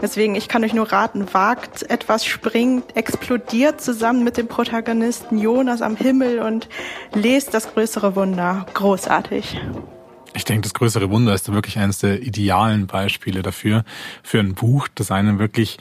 Deswegen, 0.00 0.34
ich 0.34 0.48
kann 0.48 0.64
euch 0.64 0.74
nur 0.74 0.92
raten, 0.92 1.26
wagt 1.32 1.90
etwas, 1.90 2.24
springt, 2.24 2.96
explodiert 2.96 3.80
zusammen 3.80 4.22
mit 4.22 4.36
dem 4.36 4.48
Protagonisten 4.64 5.36
Jonas 5.36 5.82
am 5.82 5.94
Himmel 5.94 6.38
und 6.38 6.70
lest 7.12 7.52
das 7.52 7.74
größere 7.74 8.16
Wunder. 8.16 8.64
Großartig. 8.72 9.60
Ich 10.34 10.44
denke, 10.44 10.62
das 10.62 10.72
größere 10.72 11.10
Wunder 11.10 11.34
ist 11.34 11.52
wirklich 11.52 11.78
eines 11.78 11.98
der 11.98 12.22
idealen 12.22 12.86
Beispiele 12.86 13.42
dafür, 13.42 13.84
für 14.22 14.40
ein 14.40 14.54
Buch, 14.54 14.88
das 14.94 15.10
einem 15.10 15.38
wirklich, 15.38 15.76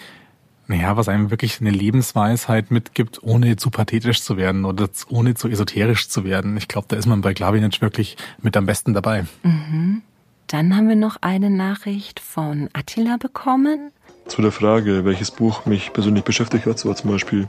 naja, 0.67 0.97
was 0.97 1.07
einem 1.07 1.31
wirklich 1.31 1.61
eine 1.61 1.69
Lebensweisheit 1.71 2.71
mitgibt, 2.71 3.23
ohne 3.23 3.55
zu 3.55 3.69
pathetisch 3.69 4.21
zu 4.21 4.35
werden 4.35 4.65
oder 4.65 4.89
ohne 5.07 5.33
zu 5.33 5.47
esoterisch 5.47 6.09
zu 6.09 6.25
werden. 6.25 6.57
Ich 6.57 6.67
glaube, 6.67 6.87
da 6.89 6.97
ist 6.97 7.05
man 7.05 7.21
bei 7.21 7.33
Glavinic 7.33 7.81
wirklich 7.81 8.17
mit 8.41 8.57
am 8.57 8.65
besten 8.65 8.93
dabei. 8.93 9.25
Mhm. 9.43 10.01
Dann 10.47 10.75
haben 10.75 10.89
wir 10.89 10.97
noch 10.97 11.15
eine 11.21 11.49
Nachricht 11.49 12.19
von 12.19 12.69
Attila 12.73 13.15
bekommen. 13.15 13.91
Zu 14.27 14.41
der 14.41 14.51
Frage, 14.51 15.03
welches 15.03 15.31
Buch 15.31 15.65
mich 15.65 15.91
persönlich 15.91 16.23
beschäftigt 16.23 16.65
hat, 16.65 16.79
so 16.79 16.87
war 16.87 16.95
zum 16.95 17.11
Beispiel 17.11 17.47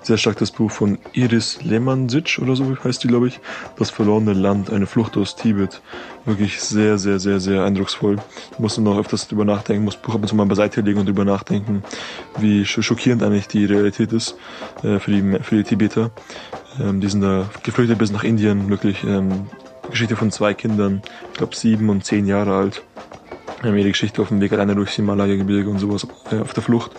sehr 0.00 0.16
stark 0.16 0.38
das 0.38 0.52
Buch 0.52 0.70
von 0.70 0.98
Iris 1.12 1.62
Lemansic 1.62 2.38
oder 2.40 2.54
so 2.54 2.76
heißt 2.82 3.02
die, 3.02 3.08
glaube 3.08 3.28
ich. 3.28 3.40
Das 3.76 3.90
verlorene 3.90 4.32
Land, 4.32 4.70
eine 4.70 4.86
Flucht 4.86 5.16
aus 5.16 5.34
Tibet. 5.34 5.82
Wirklich 6.24 6.60
sehr, 6.60 6.98
sehr, 6.98 7.18
sehr, 7.18 7.40
sehr 7.40 7.64
eindrucksvoll. 7.64 8.18
Ich 8.52 8.58
musste 8.58 8.80
noch 8.80 8.98
öfters 8.98 9.26
drüber 9.26 9.44
nachdenken, 9.44 9.84
muss 9.84 9.96
Buch 9.96 10.14
ab 10.14 10.22
und 10.22 10.28
zu 10.28 10.36
mal 10.36 10.46
beiseite 10.46 10.82
legen 10.82 11.00
und 11.00 11.06
drüber 11.06 11.24
nachdenken, 11.24 11.82
wie 12.38 12.64
schockierend 12.64 13.22
eigentlich 13.22 13.48
die 13.48 13.64
Realität 13.64 14.12
ist 14.12 14.36
äh, 14.82 15.00
für, 15.00 15.10
die, 15.10 15.42
für 15.42 15.56
die 15.56 15.64
Tibeter. 15.64 16.10
Ähm, 16.80 17.00
die 17.00 17.08
sind 17.08 17.22
da 17.22 17.50
geflüchtet 17.64 17.98
bis 17.98 18.12
nach 18.12 18.24
Indien, 18.24 18.68
wirklich 18.68 19.02
ähm, 19.04 19.46
Geschichte 19.90 20.16
von 20.16 20.30
zwei 20.30 20.54
Kindern, 20.54 21.02
ich 21.32 21.38
glaube 21.38 21.56
sieben 21.56 21.88
und 21.90 22.04
zehn 22.04 22.26
Jahre 22.26 22.54
alt. 22.54 22.82
Wir 23.64 23.70
haben 23.70 23.78
ihre 23.78 23.88
Geschichte 23.88 24.20
auf 24.20 24.28
dem 24.28 24.42
Weg 24.42 24.52
alleine 24.52 24.74
durchs 24.74 24.92
Himalaya-Gebirge 24.92 25.70
und 25.70 25.78
sowas 25.78 26.06
äh, 26.30 26.36
auf 26.36 26.52
der 26.52 26.62
Flucht. 26.62 26.90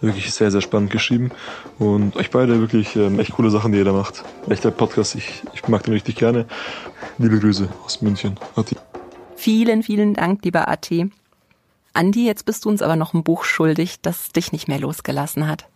Wirklich 0.00 0.32
sehr, 0.32 0.50
sehr 0.50 0.62
spannend 0.62 0.90
geschrieben. 0.90 1.30
Und 1.78 2.16
euch 2.16 2.30
beide 2.30 2.60
wirklich 2.60 2.96
ähm, 2.96 3.20
echt 3.20 3.32
coole 3.32 3.50
Sachen, 3.50 3.72
die 3.72 3.78
ihr 3.78 3.84
da 3.84 3.92
macht. 3.92 4.24
Echter 4.48 4.70
Podcast, 4.70 5.16
ich, 5.16 5.42
ich 5.52 5.68
mag 5.68 5.82
den 5.82 5.92
richtig 5.92 6.16
gerne. 6.16 6.46
Liebe 7.18 7.38
Grüße 7.38 7.68
aus 7.84 8.00
München. 8.00 8.40
Ati. 8.56 8.76
Vielen, 9.36 9.82
vielen 9.82 10.14
Dank, 10.14 10.42
lieber 10.46 10.68
Ati. 10.68 11.10
Andi, 11.92 12.24
jetzt 12.24 12.46
bist 12.46 12.64
du 12.64 12.70
uns 12.70 12.80
aber 12.80 12.96
noch 12.96 13.12
ein 13.12 13.22
Buch 13.22 13.44
schuldig, 13.44 14.00
das 14.00 14.30
dich 14.30 14.50
nicht 14.50 14.66
mehr 14.66 14.78
losgelassen 14.78 15.46
hat. 15.46 15.66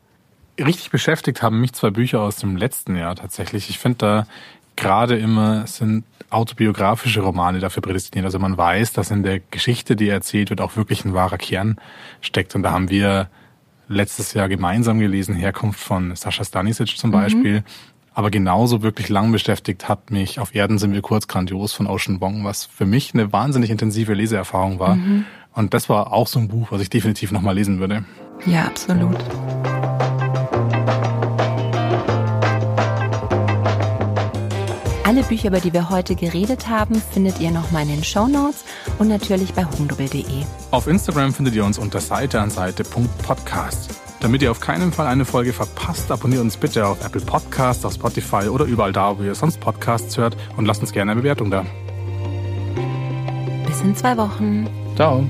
Richtig 0.59 0.90
beschäftigt 0.90 1.42
haben 1.42 1.61
mich 1.61 1.75
zwei 1.75 1.90
Bücher 1.90 2.21
aus 2.21 2.37
dem 2.37 2.57
letzten 2.57 2.97
Jahr 2.97 3.16
tatsächlich. 3.16 3.68
Ich 3.68 3.79
finde 3.79 3.99
da 3.99 4.27
gerade 4.77 5.19
immer 5.19 5.67
sind 5.67 6.05
autobiografische 6.31 7.21
Romane 7.21 7.61
dafür 7.61 7.83
prädestiniert. 7.83 8.25
Also 8.25 8.39
man 8.39 8.57
weiß, 8.57 8.93
dass 8.93 9.11
in 9.11 9.23
der 9.23 9.41
Geschichte, 9.41 9.97
die 9.97 10.09
erzählt 10.09 10.51
wird, 10.51 10.61
auch 10.61 10.77
wirklich 10.77 11.05
ein 11.05 11.15
wahrer 11.15 11.39
Kern 11.39 11.77
steckt. 12.21 12.55
Und 12.55 12.63
da 12.63 12.73
haben 12.73 12.89
wir 12.89 13.29
letztes 13.89 14.33
Jahr 14.33 14.49
gemeinsam 14.49 14.99
gelesen, 14.99 15.35
Herkunft 15.35 15.81
von 15.81 16.17
Sascha 16.17 16.45
Stanisic 16.45 16.97
zum 16.97 17.11
mhm. 17.11 17.15
Beispiel. 17.15 17.65
Aber 18.15 18.31
genauso 18.31 18.83
wirklich 18.83 19.09
lang 19.09 19.33
beschäftigt 19.33 19.89
hat 19.89 20.11
mich 20.11 20.39
Auf 20.39 20.55
Erden 20.55 20.79
sind 20.79 20.93
wir 20.93 21.01
kurz 21.01 21.29
grandios 21.29 21.73
von 21.73 21.87
Ocean 21.87 22.21
Wong, 22.21 22.45
was 22.45 22.67
für 22.67 22.85
mich 22.85 23.15
eine 23.15 23.33
wahnsinnig 23.33 23.71
intensive 23.71 24.13
Leseerfahrung 24.13 24.79
war. 24.79 24.97
Mhm. 24.97 25.25
Und 25.55 25.75
das 25.75 25.89
war 25.89 26.13
auch 26.13 26.27
so 26.27 26.39
ein 26.39 26.49
Buch, 26.49 26.73
was 26.73 26.81
ich 26.81 26.91
definitiv 26.91 27.33
nochmal 27.33 27.55
lesen 27.55 27.79
würde. 27.79 28.05
Ja, 28.47 28.65
absolut. 28.65 29.17
Alle 35.05 35.25
Bücher, 35.25 35.49
über 35.49 35.59
die 35.59 35.73
wir 35.73 35.91
heute 35.91 36.15
geredet 36.15 36.69
haben, 36.69 36.95
findet 36.95 37.41
ihr 37.41 37.51
nochmal 37.51 37.83
in 37.83 37.88
den 37.88 38.05
Show 38.05 38.29
Notes 38.29 38.65
und 38.99 39.09
natürlich 39.09 39.53
bei 39.53 39.65
humdubel.de. 39.65 40.25
Auf 40.71 40.87
Instagram 40.87 41.33
findet 41.35 41.55
ihr 41.55 41.65
uns 41.65 41.77
unter 41.79 42.01
Seite 42.01 42.41
an 42.41 42.51
Seite.podcast. 42.51 43.91
Damit 44.21 44.43
ihr 44.43 44.53
auf 44.53 44.61
keinen 44.61 44.93
Fall 44.93 45.09
eine 45.09 45.25
Folge 45.25 45.53
verpasst, 45.53 46.12
abonniert 46.12 46.41
uns 46.41 46.57
bitte 46.57 46.87
auf 46.87 47.05
Apple 47.05 47.21
Podcasts, 47.21 47.85
auf 47.85 47.95
Spotify 47.95 48.49
oder 48.49 48.65
überall 48.65 48.93
da, 48.93 49.19
wo 49.19 49.25
ihr 49.25 49.35
sonst 49.35 49.59
Podcasts 49.59 50.17
hört 50.17 50.37
und 50.57 50.67
lasst 50.67 50.81
uns 50.81 50.93
gerne 50.93 51.11
eine 51.11 51.21
Bewertung 51.21 51.51
da. 51.51 51.67
Bis 53.67 53.81
in 53.81 53.97
zwei 53.97 54.17
Wochen. 54.17 54.69
Ciao. 54.95 55.29